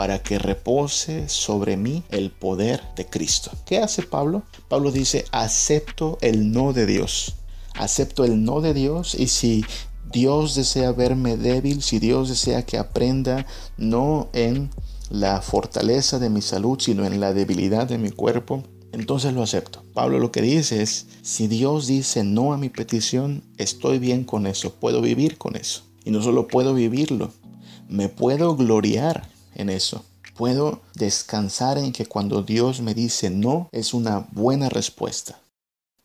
para 0.00 0.22
que 0.22 0.38
repose 0.38 1.28
sobre 1.28 1.76
mí 1.76 2.04
el 2.08 2.30
poder 2.30 2.80
de 2.96 3.04
Cristo. 3.04 3.50
¿Qué 3.66 3.80
hace 3.80 4.02
Pablo? 4.02 4.44
Pablo 4.66 4.92
dice, 4.92 5.26
acepto 5.30 6.16
el 6.22 6.52
no 6.52 6.72
de 6.72 6.86
Dios 6.86 7.34
acepto 7.74 8.24
el 8.24 8.42
no 8.42 8.62
de 8.62 8.74
Dios 8.74 9.14
y 9.14 9.28
si 9.28 9.62
Dios 10.10 10.54
desea 10.54 10.92
verme 10.92 11.36
débil, 11.36 11.82
si 11.82 11.98
Dios 11.98 12.30
desea 12.30 12.64
que 12.64 12.78
aprenda 12.78 13.46
no 13.76 14.30
en 14.32 14.70
la 15.10 15.42
fortaleza 15.42 16.18
de 16.18 16.30
mi 16.30 16.40
salud, 16.42 16.78
sino 16.80 17.04
en 17.04 17.20
la 17.20 17.34
debilidad 17.34 17.86
de 17.86 17.98
mi 17.98 18.10
cuerpo, 18.10 18.62
entonces 18.92 19.34
lo 19.34 19.42
acepto. 19.42 19.84
Pablo 19.94 20.18
lo 20.18 20.32
que 20.32 20.40
dice 20.40 20.82
es, 20.82 21.08
si 21.20 21.46
Dios 21.46 21.86
dice 21.86 22.24
no 22.24 22.52
a 22.52 22.58
mi 22.58 22.70
petición, 22.70 23.42
estoy 23.58 23.98
bien 23.98 24.24
con 24.24 24.46
eso, 24.46 24.72
puedo 24.74 25.02
vivir 25.02 25.36
con 25.36 25.56
eso. 25.56 25.82
Y 26.04 26.10
no 26.10 26.22
solo 26.22 26.48
puedo 26.48 26.72
vivirlo, 26.72 27.32
me 27.88 28.08
puedo 28.08 28.56
gloriar 28.56 29.28
en 29.54 29.70
eso. 29.70 30.04
Puedo 30.34 30.82
descansar 30.94 31.78
en 31.78 31.92
que 31.92 32.06
cuando 32.06 32.42
Dios 32.42 32.80
me 32.80 32.94
dice 32.94 33.30
no, 33.30 33.68
es 33.72 33.92
una 33.94 34.26
buena 34.32 34.68
respuesta. 34.68 35.40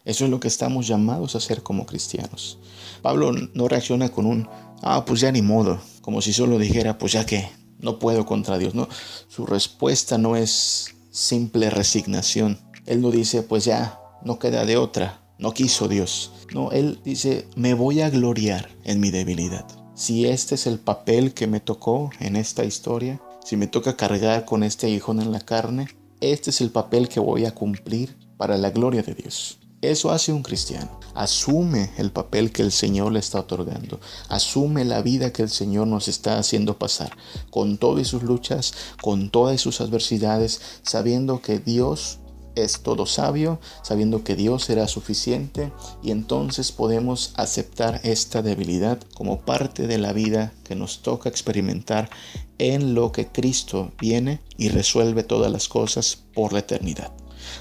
Eso 0.03 0.25
es 0.25 0.31
lo 0.31 0.39
que 0.39 0.47
estamos 0.47 0.87
llamados 0.87 1.33
a 1.33 1.39
hacer 1.39 1.63
como 1.63 1.85
cristianos. 1.85 2.59
Pablo 3.01 3.31
no 3.53 3.67
reacciona 3.67 4.09
con 4.09 4.25
un, 4.25 4.47
ah, 4.81 5.03
pues 5.05 5.21
ya 5.21 5.31
ni 5.31 5.41
modo, 5.41 5.79
como 6.01 6.21
si 6.21 6.31
solo 6.31 6.59
dijera, 6.59 6.97
pues 6.97 7.13
ya 7.13 7.25
que 7.25 7.49
no 7.79 7.97
puedo 7.97 8.25
contra 8.25 8.57
Dios. 8.57 8.75
No, 8.75 8.87
su 9.27 9.45
respuesta 9.45 10.17
no 10.17 10.35
es 10.35 10.95
simple 11.11 11.69
resignación. 11.69 12.59
Él 12.85 13.01
no 13.01 13.09
dice, 13.09 13.41
pues 13.41 13.65
ya, 13.65 13.99
no 14.23 14.37
queda 14.37 14.65
de 14.65 14.77
otra, 14.77 15.21
no 15.39 15.53
quiso 15.53 15.87
Dios. 15.87 16.31
No, 16.53 16.71
él 16.71 16.99
dice, 17.03 17.47
me 17.55 17.73
voy 17.73 18.01
a 18.01 18.09
gloriar 18.09 18.69
en 18.83 18.99
mi 18.99 19.09
debilidad. 19.11 19.65
Si 19.95 20.25
este 20.25 20.55
es 20.55 20.67
el 20.67 20.77
papel 20.77 21.33
que 21.33 21.47
me 21.47 21.59
tocó 21.59 22.11
en 22.19 22.35
esta 22.35 22.63
historia, 22.63 23.21
si 23.45 23.57
me 23.57 23.67
toca 23.67 23.95
cargar 23.95 24.43
con 24.43 24.63
este 24.63 24.89
hijón 24.89 25.21
en 25.21 25.31
la 25.31 25.39
carne, 25.39 25.87
este 26.19 26.49
es 26.49 26.61
el 26.61 26.71
papel 26.71 27.07
que 27.07 27.19
voy 27.19 27.45
a 27.45 27.53
cumplir 27.53 28.17
para 28.37 28.57
la 28.57 28.71
gloria 28.71 29.03
de 29.03 29.13
Dios. 29.13 29.59
Eso 29.83 30.09
hace 30.09 30.33
un 30.33 30.41
cristiano. 30.41 30.99
Asume 31.13 31.91
el 31.99 32.11
papel 32.11 32.51
que 32.51 32.63
el 32.63 32.71
Señor 32.71 33.11
le 33.11 33.19
está 33.19 33.41
otorgando. 33.41 33.99
Asume 34.29 34.83
la 34.83 35.03
vida 35.03 35.31
que 35.31 35.43
el 35.43 35.51
Señor 35.51 35.85
nos 35.85 36.07
está 36.07 36.39
haciendo 36.39 36.79
pasar. 36.79 37.15
Con 37.51 37.77
todas 37.77 38.07
sus 38.07 38.23
luchas, 38.23 38.73
con 38.99 39.29
todas 39.29 39.61
sus 39.61 39.79
adversidades, 39.79 40.59
sabiendo 40.81 41.39
que 41.39 41.59
Dios 41.59 42.17
es 42.55 42.81
todo 42.81 43.05
sabio, 43.05 43.59
sabiendo 43.83 44.23
que 44.23 44.35
Dios 44.35 44.65
será 44.65 44.87
suficiente 44.87 45.71
y 46.03 46.11
entonces 46.11 46.71
podemos 46.71 47.33
aceptar 47.35 48.01
esta 48.03 48.41
debilidad 48.41 48.99
como 49.13 49.41
parte 49.41 49.87
de 49.87 49.97
la 49.97 50.13
vida 50.13 50.53
que 50.63 50.75
nos 50.75 51.01
toca 51.01 51.29
experimentar 51.29 52.09
en 52.57 52.93
lo 52.93 53.11
que 53.11 53.27
Cristo 53.27 53.91
viene 53.99 54.39
y 54.57 54.69
resuelve 54.69 55.23
todas 55.23 55.51
las 55.51 55.67
cosas 55.67 56.17
por 56.33 56.53
la 56.53 56.59
eternidad. 56.59 57.11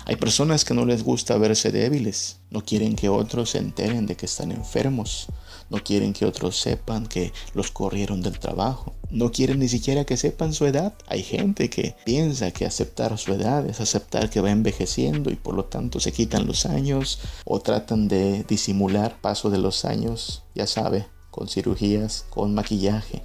Hay 0.07 0.17
personas 0.17 0.65
que 0.65 0.75
no 0.75 0.87
les 0.87 1.03
gusta 1.03 1.37
verse 1.37 1.71
débiles, 1.71 2.39
no 2.51 2.65
quieren 2.65 2.97
que 2.97 3.09
otros 3.09 3.51
se 3.51 3.59
enteren 3.59 4.07
de 4.07 4.17
que 4.17 4.27
están 4.27 4.53
enfermos, 4.53 5.29
no 5.75 5.83
quieren 5.83 6.13
que 6.13 6.25
otros 6.25 6.57
sepan 6.57 7.07
que 7.07 7.33
los 7.53 7.73
corrieron 7.73 8.23
del 8.23 8.39
trabajo, 8.39 8.95
no 9.11 9.33
quieren 9.33 9.59
ni 9.59 9.69
siquiera 9.69 10.05
que 10.05 10.17
sepan 10.17 10.53
su 10.53 10.67
edad. 10.67 10.95
Hay 11.09 11.25
gente 11.25 11.69
que 11.69 11.97
piensa 12.05 12.53
que 12.53 12.65
aceptar 12.65 13.19
su 13.19 13.33
edad 13.33 13.67
es 13.69 13.81
aceptar 13.81 14.31
que 14.31 14.41
va 14.41 14.53
envejeciendo 14.53 15.33
y 15.33 15.35
por 15.37 15.55
lo 15.55 15.65
tanto 15.65 15.99
se 15.99 16.13
quitan 16.13 16.47
los 16.47 16.65
años 16.65 17.19
o 17.45 17.59
tratan 17.59 18.07
de 18.07 18.45
disimular 18.45 19.21
paso 19.21 19.51
de 19.51 19.59
los 19.59 19.85
años, 19.85 20.45
ya 20.55 20.69
sabe, 20.69 21.07
con 21.33 21.49
cirugías, 21.49 22.25
con 22.31 22.55
maquillaje 22.55 23.23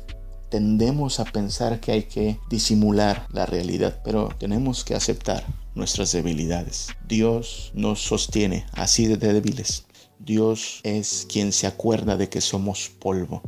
tendemos 0.50 1.20
a 1.20 1.26
pensar 1.26 1.80
que 1.80 1.92
hay 1.92 2.04
que 2.04 2.40
disimular 2.50 3.28
la 3.32 3.46
realidad, 3.46 4.02
pero 4.04 4.30
tenemos 4.40 4.84
que 4.84 4.96
aceptar 4.96 5.46
nuestras 5.76 6.12
debilidades. 6.12 6.88
Dios 7.08 7.72
nos 7.76 8.02
sostiene 8.02 8.66
así 8.74 9.06
de 9.06 9.18
débiles. 9.18 9.86
Dios 10.20 10.82
es 10.84 11.26
quien 11.30 11.52
se 11.52 11.66
acuerda 11.66 12.18
de 12.18 12.30
que 12.30 12.42
somos 12.42 12.90
polvo. 13.00 13.42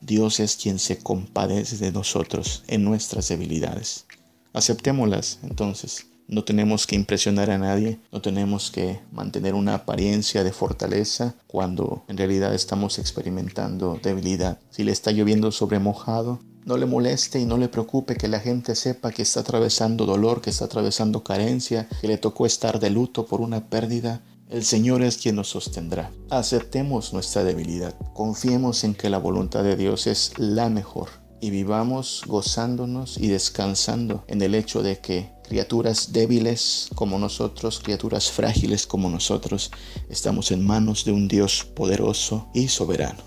Dios 0.00 0.40
es 0.40 0.56
quien 0.56 0.78
se 0.78 0.98
compadece 0.98 1.76
de 1.76 1.92
nosotros 1.92 2.64
en 2.66 2.84
nuestras 2.84 3.28
debilidades. 3.28 4.06
Aceptémoslas 4.52 5.38
entonces. 5.42 6.06
No 6.28 6.42
tenemos 6.42 6.88
que 6.88 6.96
impresionar 6.96 7.50
a 7.50 7.58
nadie, 7.58 8.00
no 8.10 8.20
tenemos 8.20 8.72
que 8.72 9.00
mantener 9.12 9.54
una 9.54 9.74
apariencia 9.74 10.42
de 10.42 10.52
fortaleza 10.52 11.36
cuando 11.46 12.02
en 12.08 12.16
realidad 12.16 12.52
estamos 12.52 12.98
experimentando 12.98 14.00
debilidad. 14.02 14.58
Si 14.70 14.82
le 14.82 14.90
está 14.90 15.12
lloviendo 15.12 15.52
sobre 15.52 15.78
mojado, 15.78 16.40
no 16.64 16.76
le 16.76 16.86
moleste 16.86 17.38
y 17.38 17.44
no 17.44 17.58
le 17.58 17.68
preocupe 17.68 18.16
que 18.16 18.26
la 18.26 18.40
gente 18.40 18.74
sepa 18.74 19.12
que 19.12 19.22
está 19.22 19.40
atravesando 19.40 20.04
dolor, 20.04 20.40
que 20.40 20.50
está 20.50 20.64
atravesando 20.64 21.22
carencia, 21.22 21.88
que 22.00 22.08
le 22.08 22.18
tocó 22.18 22.44
estar 22.44 22.80
de 22.80 22.90
luto 22.90 23.24
por 23.26 23.40
una 23.40 23.68
pérdida. 23.68 24.20
El 24.48 24.64
Señor 24.64 25.02
es 25.02 25.16
quien 25.16 25.34
nos 25.34 25.48
sostendrá. 25.48 26.12
Aceptemos 26.30 27.12
nuestra 27.12 27.42
debilidad. 27.42 27.96
Confiemos 28.14 28.84
en 28.84 28.94
que 28.94 29.10
la 29.10 29.18
voluntad 29.18 29.64
de 29.64 29.74
Dios 29.74 30.06
es 30.06 30.34
la 30.38 30.68
mejor 30.70 31.08
y 31.40 31.50
vivamos 31.50 32.22
gozándonos 32.28 33.18
y 33.18 33.26
descansando 33.26 34.24
en 34.28 34.40
el 34.42 34.54
hecho 34.54 34.84
de 34.84 35.00
que 35.00 35.32
criaturas 35.42 36.12
débiles 36.12 36.88
como 36.94 37.18
nosotros, 37.18 37.80
criaturas 37.82 38.30
frágiles 38.30 38.86
como 38.86 39.10
nosotros, 39.10 39.72
estamos 40.08 40.52
en 40.52 40.64
manos 40.64 41.04
de 41.04 41.10
un 41.10 41.26
Dios 41.26 41.64
poderoso 41.74 42.48
y 42.54 42.68
soberano. 42.68 43.18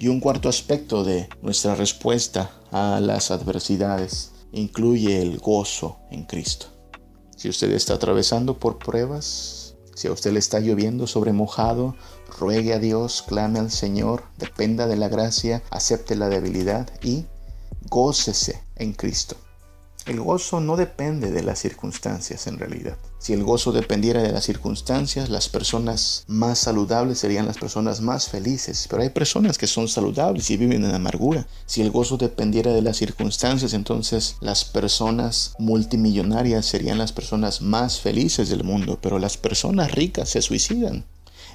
Y 0.00 0.08
un 0.08 0.18
cuarto 0.18 0.48
aspecto 0.48 1.04
de 1.04 1.28
nuestra 1.40 1.76
respuesta 1.76 2.50
a 2.72 2.98
las 3.00 3.30
adversidades 3.30 4.32
incluye 4.50 5.22
el 5.22 5.38
gozo 5.38 5.98
en 6.10 6.24
Cristo. 6.24 6.66
Si 7.36 7.48
usted 7.48 7.70
está 7.70 7.94
atravesando 7.94 8.58
por 8.58 8.78
pruebas, 8.80 9.61
si 9.94 10.08
a 10.08 10.12
usted 10.12 10.32
le 10.32 10.38
está 10.38 10.60
lloviendo 10.60 11.06
sobre 11.06 11.32
mojado, 11.32 11.94
ruegue 12.38 12.72
a 12.72 12.78
Dios, 12.78 13.22
clame 13.26 13.58
al 13.58 13.70
Señor, 13.70 14.24
dependa 14.38 14.86
de 14.86 14.96
la 14.96 15.08
gracia, 15.08 15.62
acepte 15.70 16.16
la 16.16 16.28
debilidad 16.28 16.88
y 17.02 17.26
gócese 17.88 18.62
en 18.76 18.92
Cristo. 18.92 19.36
El 20.04 20.20
gozo 20.20 20.60
no 20.60 20.76
depende 20.76 21.30
de 21.30 21.44
las 21.44 21.60
circunstancias 21.60 22.46
en 22.48 22.58
realidad. 22.58 22.96
Si 23.18 23.32
el 23.32 23.44
gozo 23.44 23.70
dependiera 23.70 24.20
de 24.20 24.32
las 24.32 24.44
circunstancias, 24.44 25.30
las 25.30 25.48
personas 25.48 26.24
más 26.26 26.58
saludables 26.58 27.18
serían 27.18 27.46
las 27.46 27.56
personas 27.56 28.00
más 28.00 28.28
felices. 28.28 28.88
Pero 28.90 29.02
hay 29.02 29.10
personas 29.10 29.58
que 29.58 29.68
son 29.68 29.86
saludables 29.86 30.50
y 30.50 30.56
viven 30.56 30.84
en 30.84 30.92
amargura. 30.92 31.46
Si 31.66 31.82
el 31.82 31.92
gozo 31.92 32.16
dependiera 32.16 32.72
de 32.72 32.82
las 32.82 32.96
circunstancias, 32.96 33.74
entonces 33.74 34.36
las 34.40 34.64
personas 34.64 35.54
multimillonarias 35.60 36.66
serían 36.66 36.98
las 36.98 37.12
personas 37.12 37.62
más 37.62 38.00
felices 38.00 38.48
del 38.48 38.64
mundo. 38.64 38.98
Pero 39.00 39.20
las 39.20 39.36
personas 39.36 39.92
ricas 39.92 40.30
se 40.30 40.42
suicidan. 40.42 41.04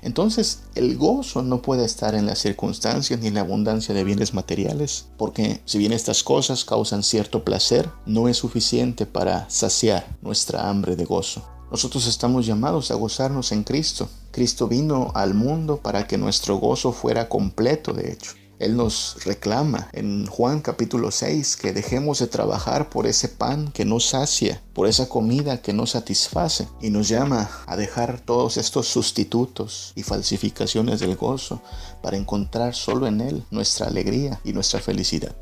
Entonces 0.02 0.64
el 0.76 0.98
gozo 0.98 1.41
no 1.41 1.62
puede 1.62 1.86
estar 1.86 2.16
en 2.16 2.26
las 2.26 2.39
circunstancias 2.39 3.20
ni 3.20 3.28
en 3.28 3.34
la 3.34 3.41
abundancia 3.41 3.93
de 3.93 4.04
bienes 4.04 4.34
materiales, 4.34 5.06
porque 5.18 5.62
si 5.66 5.78
bien 5.78 5.93
estas 5.93 6.24
cosas 6.24 6.66
causan 6.66 7.04
cierto 7.04 7.43
placer, 7.43 7.89
no 8.06 8.28
es 8.28 8.38
suficiente 8.38 9.06
para 9.06 9.50
saciar 9.50 10.18
nuestra 10.22 10.70
hambre 10.70 10.95
de 10.95 11.06
gozo. 11.06 11.43
Nosotros 11.70 12.08
estamos 12.08 12.45
llamados 12.45 12.91
a 12.91 12.95
gozarnos 12.95 13.52
en 13.52 13.64
Cristo. 13.64 14.08
Cristo 14.32 14.68
vino 14.68 15.12
al 15.16 15.34
mundo 15.34 15.78
para 15.78 16.08
que 16.08 16.18
nuestro 16.18 16.58
gozo 16.58 16.93
fuera 16.93 17.28
completo, 17.28 17.93
de 17.93 18.14
hecho. 18.14 18.32
Él 18.60 18.76
nos 18.76 19.24
reclama 19.24 19.89
en 19.93 20.26
Juan 20.26 20.62
capítulo 20.62 21.12
6 21.12 21.58
que 21.58 21.74
dejemos 21.74 22.20
de 22.20 22.28
trabajar 22.28 22.89
por 22.89 23.05
ese 23.05 23.30
pan 23.30 23.72
que 23.72 23.86
nos 23.86 24.10
sacia, 24.10 24.62
por 24.74 24.88
esa 24.88 25.08
comida 25.08 25.62
que 25.62 25.74
nos 25.74 25.91
satisface 25.91 26.68
y 26.82 26.89
nos 26.89 27.08
llama 27.08 27.49
a 27.68 27.76
dejar 27.76 28.20
todos 28.20 28.58
estos 28.58 28.88
sustitutos 28.88 29.93
y 29.95 30.03
falsificaciones 30.03 30.99
del 30.99 31.16
gozo 31.16 31.62
para 32.01 32.18
encontrar 32.18 32.74
solo 32.74 33.05
en 33.05 33.22
Él 33.22 33.43
nuestra 33.51 33.88
alegría 33.88 34.39
y 34.43 34.53
nuestra 34.53 34.80
felicidad. 34.80 35.36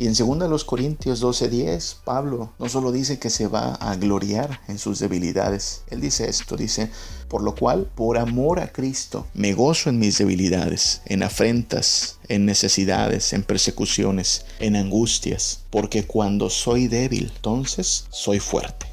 Y 0.00 0.06
en 0.06 0.14
2 0.14 0.64
Corintios 0.64 1.20
12:10, 1.20 1.96
Pablo 2.04 2.54
no 2.58 2.70
solo 2.70 2.90
dice 2.90 3.18
que 3.18 3.28
se 3.28 3.48
va 3.48 3.74
a 3.74 3.96
gloriar 3.96 4.62
en 4.66 4.78
sus 4.78 4.98
debilidades, 4.98 5.82
él 5.90 6.00
dice 6.00 6.26
esto, 6.26 6.56
dice, 6.56 6.88
por 7.28 7.42
lo 7.42 7.54
cual, 7.54 7.86
por 7.94 8.16
amor 8.16 8.60
a 8.60 8.72
Cristo, 8.72 9.26
me 9.34 9.52
gozo 9.52 9.90
en 9.90 9.98
mis 9.98 10.16
debilidades, 10.16 11.02
en 11.04 11.22
afrentas, 11.22 12.16
en 12.28 12.46
necesidades, 12.46 13.34
en 13.34 13.42
persecuciones, 13.42 14.46
en 14.58 14.74
angustias, 14.74 15.66
porque 15.68 16.06
cuando 16.06 16.48
soy 16.48 16.88
débil, 16.88 17.30
entonces 17.36 18.06
soy 18.08 18.40
fuerte. 18.40 18.86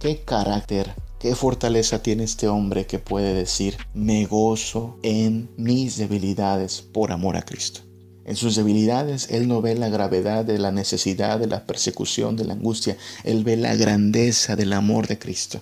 ¿Qué 0.00 0.20
carácter 0.22 0.94
¿Qué 1.18 1.34
fortaleza 1.34 2.02
tiene 2.02 2.24
este 2.24 2.48
hombre 2.48 2.84
que 2.84 2.98
puede 2.98 3.32
decir, 3.32 3.78
me 3.94 4.26
gozo 4.26 4.98
en 5.04 5.48
mis 5.56 5.96
debilidades 5.96 6.82
por 6.82 7.12
amor 7.12 7.36
a 7.36 7.42
Cristo? 7.42 7.91
En 8.24 8.36
sus 8.36 8.54
debilidades, 8.54 9.28
Él 9.30 9.48
no 9.48 9.60
ve 9.60 9.74
la 9.74 9.88
gravedad 9.88 10.44
de 10.44 10.58
la 10.58 10.70
necesidad, 10.70 11.40
de 11.40 11.48
la 11.48 11.66
persecución, 11.66 12.36
de 12.36 12.44
la 12.44 12.54
angustia. 12.54 12.96
Él 13.24 13.42
ve 13.42 13.56
la 13.56 13.74
grandeza 13.74 14.54
del 14.54 14.72
amor 14.72 15.08
de 15.08 15.18
Cristo. 15.18 15.60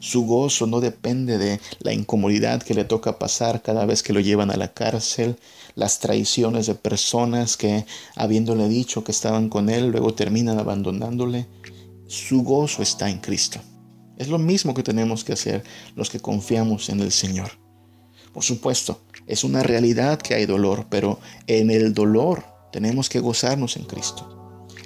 Su 0.00 0.26
gozo 0.26 0.66
no 0.66 0.80
depende 0.80 1.38
de 1.38 1.60
la 1.80 1.92
incomodidad 1.92 2.62
que 2.62 2.74
le 2.74 2.84
toca 2.84 3.18
pasar 3.18 3.62
cada 3.62 3.84
vez 3.84 4.02
que 4.02 4.12
lo 4.12 4.20
llevan 4.20 4.50
a 4.50 4.56
la 4.56 4.72
cárcel, 4.72 5.36
las 5.74 5.98
traiciones 5.98 6.66
de 6.66 6.74
personas 6.74 7.56
que, 7.56 7.84
habiéndole 8.14 8.68
dicho 8.68 9.02
que 9.02 9.12
estaban 9.12 9.48
con 9.48 9.70
Él, 9.70 9.88
luego 9.88 10.14
terminan 10.14 10.58
abandonándole. 10.58 11.46
Su 12.06 12.42
gozo 12.42 12.82
está 12.82 13.10
en 13.10 13.18
Cristo. 13.18 13.60
Es 14.16 14.28
lo 14.28 14.38
mismo 14.38 14.74
que 14.74 14.82
tenemos 14.82 15.24
que 15.24 15.32
hacer 15.32 15.64
los 15.96 16.10
que 16.10 16.20
confiamos 16.20 16.88
en 16.90 17.00
el 17.00 17.12
Señor. 17.12 17.50
Por 18.32 18.44
supuesto, 18.44 19.00
es 19.28 19.44
una 19.44 19.62
realidad 19.62 20.18
que 20.20 20.34
hay 20.34 20.46
dolor, 20.46 20.86
pero 20.88 21.20
en 21.46 21.70
el 21.70 21.94
dolor 21.94 22.44
tenemos 22.72 23.08
que 23.08 23.20
gozarnos 23.20 23.76
en 23.76 23.84
Cristo. 23.84 24.34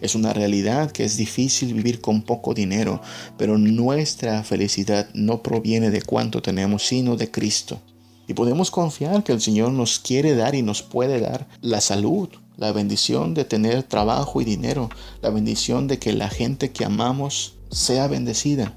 Es 0.00 0.16
una 0.16 0.32
realidad 0.32 0.90
que 0.90 1.04
es 1.04 1.16
difícil 1.16 1.74
vivir 1.74 2.00
con 2.00 2.22
poco 2.22 2.54
dinero, 2.54 3.00
pero 3.38 3.56
nuestra 3.56 4.42
felicidad 4.42 5.08
no 5.14 5.44
proviene 5.44 5.90
de 5.90 6.02
cuánto 6.02 6.42
tenemos, 6.42 6.82
sino 6.84 7.16
de 7.16 7.30
Cristo. 7.30 7.80
Y 8.26 8.34
podemos 8.34 8.72
confiar 8.72 9.22
que 9.22 9.32
el 9.32 9.40
Señor 9.40 9.70
nos 9.70 10.00
quiere 10.00 10.34
dar 10.34 10.56
y 10.56 10.62
nos 10.62 10.82
puede 10.82 11.20
dar 11.20 11.46
la 11.60 11.80
salud, 11.80 12.28
la 12.56 12.72
bendición 12.72 13.34
de 13.34 13.44
tener 13.44 13.84
trabajo 13.84 14.40
y 14.40 14.44
dinero, 14.44 14.90
la 15.20 15.30
bendición 15.30 15.86
de 15.86 16.00
que 16.00 16.12
la 16.12 16.28
gente 16.28 16.72
que 16.72 16.84
amamos 16.84 17.54
sea 17.70 18.08
bendecida. 18.08 18.76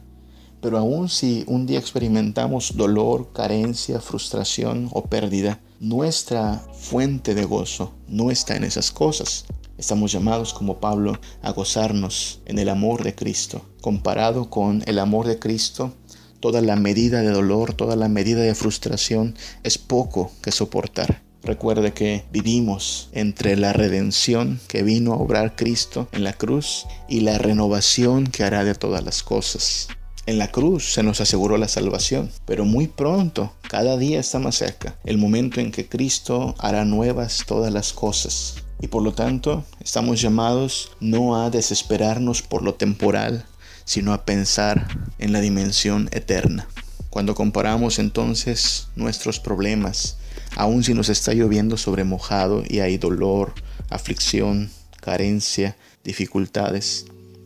Pero 0.66 0.80
aun 0.80 1.10
si 1.10 1.44
un 1.46 1.68
día 1.68 1.78
experimentamos 1.78 2.76
dolor, 2.76 3.32
carencia, 3.34 4.02
frustración 4.02 4.90
o 4.94 5.04
pérdida, 5.04 5.60
nuestra 5.80 6.60
fuente 6.74 7.36
de 7.36 7.46
gozo 7.46 7.94
no 8.08 8.32
está 8.32 8.56
en 8.56 8.64
esas 8.64 8.90
cosas. 8.90 9.46
Estamos 9.78 10.12
llamados 10.12 10.56
como 10.56 10.80
Pablo 10.80 11.20
a 11.44 11.52
gozarnos 11.52 12.42
en 12.48 12.58
el 12.58 12.70
amor 12.70 13.04
de 13.04 13.14
Cristo. 13.14 13.62
Comparado 13.80 14.50
con 14.50 14.82
el 14.88 14.98
amor 14.98 15.28
de 15.28 15.38
Cristo, 15.38 15.94
toda 16.40 16.62
la 16.62 16.76
medida 16.76 17.22
de 17.22 17.30
dolor, 17.30 17.76
toda 17.76 17.96
la 17.96 18.10
medida 18.10 18.42
de 18.42 18.56
frustración 18.56 19.36
es 19.62 19.78
poco 19.78 20.32
que 20.42 20.52
soportar. 20.52 21.22
Recuerde 21.44 21.94
que 21.94 22.26
vivimos 22.32 23.10
entre 23.12 23.56
la 23.56 23.72
redención 23.72 24.60
que 24.68 24.82
vino 24.82 25.14
a 25.14 25.18
obrar 25.18 25.56
Cristo 25.56 26.08
en 26.12 26.24
la 26.24 26.34
cruz 26.34 26.88
y 27.08 27.20
la 27.20 27.38
renovación 27.38 28.26
que 28.26 28.44
hará 28.44 28.64
de 28.64 28.74
todas 28.74 29.04
las 29.04 29.22
cosas. 29.22 29.90
En 30.28 30.40
la 30.40 30.52
cruz 30.52 30.92
se 30.92 31.04
nos 31.04 31.22
aseguró 31.22 31.56
la 31.58 31.68
salvación, 31.68 32.32
pero 32.46 32.66
muy 32.66 32.88
pronto, 32.88 33.54
cada 33.70 33.96
día 33.96 34.20
está 34.20 34.40
más 34.40 34.56
cerca, 34.56 34.96
el 35.04 35.20
momento 35.20 35.60
en 35.60 35.72
que 35.72 35.88
Cristo 35.88 36.56
hará 36.58 36.84
nuevas 36.84 37.44
todas 37.46 37.72
las 37.72 37.94
cosas. 37.94 38.56
Y 38.82 38.88
por 38.88 39.04
lo 39.04 39.14
tanto, 39.14 39.64
estamos 39.82 40.20
llamados 40.20 40.92
no 41.00 41.40
a 41.40 41.52
desesperarnos 41.52 42.42
por 42.42 42.64
lo 42.64 42.74
temporal, 42.74 43.46
sino 43.84 44.14
a 44.14 44.26
pensar 44.26 44.88
en 45.20 45.32
la 45.32 45.42
dimensión 45.42 46.10
eterna. 46.12 46.68
Cuando 47.12 47.36
comparamos 47.36 48.00
entonces 48.00 48.88
nuestros 48.96 49.40
problemas, 49.40 50.18
aun 50.56 50.84
si 50.84 50.96
nos 50.96 51.10
está 51.10 51.34
lloviendo 51.34 51.78
sobre 51.78 52.04
mojado 52.04 52.64
y 52.68 52.80
hay 52.80 52.98
dolor, 52.98 53.54
aflicción, 53.92 54.72
carencia, 55.02 55.78
dificultades, 56.04 57.06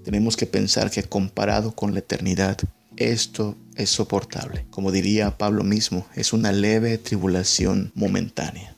tenemos 0.10 0.36
que 0.36 0.48
pensar 0.48 0.90
que 0.90 1.04
comparado 1.04 1.76
con 1.76 1.94
la 1.94 2.00
eternidad, 2.00 2.58
esto 2.98 3.56
es 3.76 3.92
soportable. 3.92 4.66
Como 4.72 4.92
diría 4.92 5.38
Pablo 5.38 5.64
mismo, 5.64 6.04
es 6.16 6.34
una 6.34 6.52
leve 6.52 6.98
tribulación 6.98 7.92
momentánea. 7.94 8.76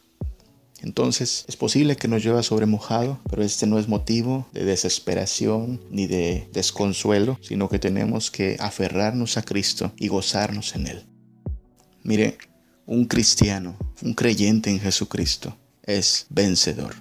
Entonces 0.82 1.46
es 1.48 1.56
posible 1.56 1.96
que 1.96 2.10
nos 2.10 2.22
llueva 2.22 2.44
sobre 2.44 2.66
mojado, 2.66 3.18
pero 3.30 3.44
este 3.44 3.66
no 3.66 3.80
es 3.80 3.88
motivo 3.88 4.46
de 4.52 4.66
desesperación 4.66 5.80
ni 5.90 6.06
de 6.06 6.50
desconsuelo, 6.52 7.40
sino 7.42 7.70
que 7.70 7.80
tenemos 7.80 8.30
que 8.30 8.58
aferrarnos 8.60 9.38
a 9.38 9.44
Cristo 9.44 9.94
y 9.96 10.10
gozarnos 10.10 10.76
en 10.76 10.88
Él. 10.88 11.06
Mire, 12.04 12.40
un 12.86 13.06
cristiano, 13.06 13.78
un 14.02 14.16
creyente 14.16 14.70
en 14.70 14.82
Jesucristo, 14.82 15.56
es 15.84 16.26
vencedor. 16.30 16.94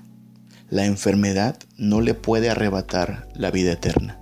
La 0.69 0.87
enfermedad 0.87 1.59
no 1.77 2.01
le 2.01 2.15
puede 2.15 2.49
arrebatar 2.49 3.29
la 3.35 3.51
vida 3.51 3.73
eterna 3.73 4.20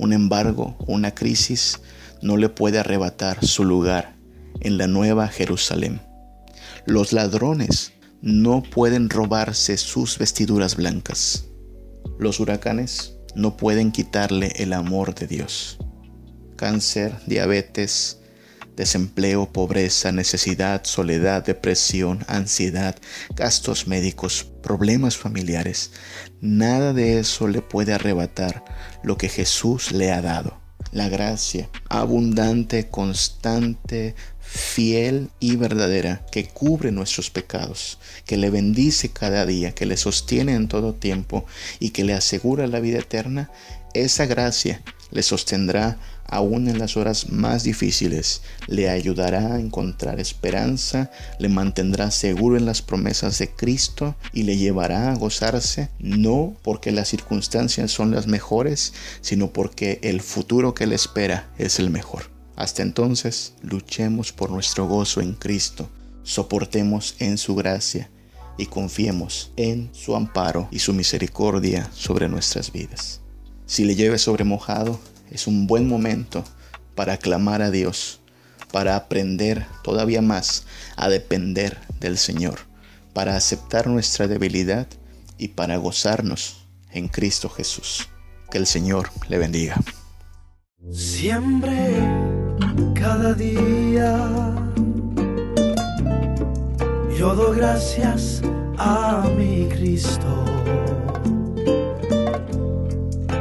un 0.00 0.14
embargo, 0.14 0.76
una 0.86 1.14
crisis, 1.14 1.78
no 2.22 2.38
le 2.38 2.48
puede 2.48 2.78
arrebatar 2.78 3.44
su 3.44 3.64
lugar 3.64 4.16
en 4.60 4.78
la 4.78 4.86
nueva 4.86 5.28
Jerusalén. 5.28 6.00
Los 6.86 7.12
ladrones 7.12 7.92
no 8.22 8.62
pueden 8.62 9.10
robarse 9.10 9.76
sus 9.76 10.16
vestiduras 10.16 10.74
blancas. 10.74 11.48
Los 12.18 12.40
huracanes 12.40 13.14
no 13.34 13.58
pueden 13.58 13.92
quitarle 13.92 14.52
el 14.56 14.72
amor 14.72 15.14
de 15.14 15.26
Dios. 15.26 15.78
Cáncer, 16.56 17.14
diabetes, 17.26 18.19
desempleo, 18.76 19.52
pobreza, 19.52 20.12
necesidad, 20.12 20.84
soledad, 20.84 21.44
depresión, 21.44 22.24
ansiedad, 22.28 22.96
gastos 23.34 23.86
médicos, 23.86 24.46
problemas 24.62 25.16
familiares. 25.16 25.92
Nada 26.40 26.92
de 26.92 27.18
eso 27.18 27.48
le 27.48 27.62
puede 27.62 27.92
arrebatar 27.92 28.64
lo 29.02 29.16
que 29.16 29.28
Jesús 29.28 29.92
le 29.92 30.12
ha 30.12 30.22
dado. 30.22 30.58
La 30.92 31.08
gracia 31.08 31.68
abundante, 31.88 32.88
constante, 32.88 34.14
fiel 34.40 35.30
y 35.38 35.54
verdadera 35.54 36.26
que 36.32 36.48
cubre 36.48 36.90
nuestros 36.90 37.30
pecados, 37.30 37.98
que 38.26 38.36
le 38.36 38.50
bendice 38.50 39.10
cada 39.10 39.46
día, 39.46 39.72
que 39.72 39.86
le 39.86 39.96
sostiene 39.96 40.54
en 40.54 40.66
todo 40.66 40.94
tiempo 40.94 41.44
y 41.78 41.90
que 41.90 42.02
le 42.02 42.14
asegura 42.14 42.66
la 42.66 42.80
vida 42.80 42.98
eterna, 42.98 43.50
esa 43.94 44.26
gracia 44.26 44.82
le 45.12 45.22
sostendrá 45.22 45.98
aún 46.30 46.68
en 46.68 46.78
las 46.78 46.96
horas 46.96 47.28
más 47.28 47.64
difíciles, 47.64 48.42
le 48.68 48.88
ayudará 48.88 49.54
a 49.54 49.60
encontrar 49.60 50.20
esperanza, 50.20 51.10
le 51.38 51.48
mantendrá 51.48 52.10
seguro 52.10 52.56
en 52.56 52.64
las 52.64 52.82
promesas 52.82 53.38
de 53.38 53.50
Cristo 53.50 54.14
y 54.32 54.44
le 54.44 54.56
llevará 54.56 55.10
a 55.10 55.16
gozarse, 55.16 55.90
no 55.98 56.56
porque 56.62 56.92
las 56.92 57.08
circunstancias 57.08 57.90
son 57.90 58.12
las 58.12 58.26
mejores, 58.28 58.94
sino 59.20 59.52
porque 59.52 59.98
el 60.02 60.20
futuro 60.20 60.72
que 60.72 60.86
le 60.86 60.94
espera 60.94 61.50
es 61.58 61.78
el 61.80 61.90
mejor. 61.90 62.30
Hasta 62.56 62.82
entonces, 62.82 63.54
luchemos 63.62 64.32
por 64.32 64.50
nuestro 64.50 64.86
gozo 64.86 65.20
en 65.20 65.34
Cristo, 65.34 65.90
soportemos 66.22 67.16
en 67.18 67.38
su 67.38 67.56
gracia 67.56 68.08
y 68.56 68.66
confiemos 68.66 69.50
en 69.56 69.90
su 69.92 70.14
amparo 70.14 70.68
y 70.70 70.78
su 70.78 70.92
misericordia 70.92 71.90
sobre 71.94 72.28
nuestras 72.28 72.70
vidas. 72.70 73.20
Si 73.66 73.84
le 73.84 73.94
lleve 73.94 74.18
sobre 74.18 74.44
mojado, 74.44 75.00
es 75.30 75.46
un 75.46 75.66
buen 75.66 75.88
momento 75.88 76.44
para 76.94 77.16
clamar 77.16 77.62
a 77.62 77.70
Dios, 77.70 78.20
para 78.72 78.96
aprender 78.96 79.66
todavía 79.82 80.22
más 80.22 80.66
a 80.96 81.08
depender 81.08 81.78
del 81.98 82.18
Señor, 82.18 82.58
para 83.12 83.36
aceptar 83.36 83.86
nuestra 83.86 84.28
debilidad 84.28 84.86
y 85.38 85.48
para 85.48 85.76
gozarnos 85.76 86.66
en 86.92 87.08
Cristo 87.08 87.48
Jesús. 87.48 88.08
Que 88.50 88.58
el 88.58 88.66
Señor 88.66 89.10
le 89.28 89.38
bendiga. 89.38 89.80
Siempre, 90.92 91.94
cada 92.94 93.32
día, 93.34 94.18
yo 97.16 97.34
doy 97.34 97.56
gracias 97.58 98.42
a 98.76 99.28
mi 99.36 99.68
Cristo, 99.68 100.44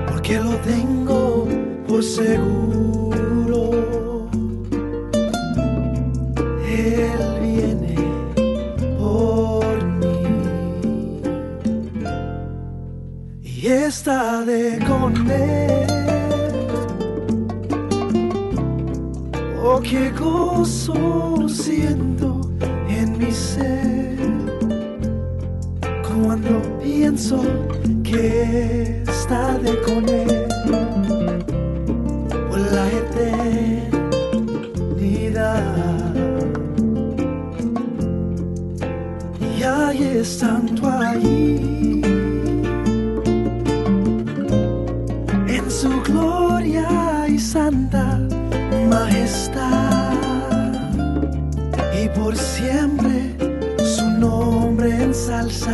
porque 0.08 0.40
lo 0.40 0.56
tengo 0.58 1.49
por 1.90 2.04
seguro. 2.04 3.72
Él 6.64 7.22
viene 7.42 7.96
por 9.00 9.84
mí. 9.84 10.18
y 13.44 13.68
estaré 13.68 14.78
con 14.88 15.30
él. 15.32 15.88
Oh, 19.64 19.82
qué 19.82 20.12
gozo 20.12 21.50
siento 21.50 22.52
en 22.88 23.18
mi 23.18 23.32
ser 23.32 24.20
cuando 26.08 26.62
pienso 26.84 27.42
que 28.04 29.04
estaré 29.08 29.82
con 29.82 30.08
él 30.08 30.49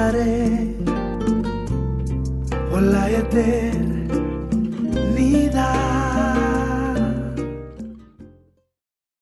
nombre 0.05 0.64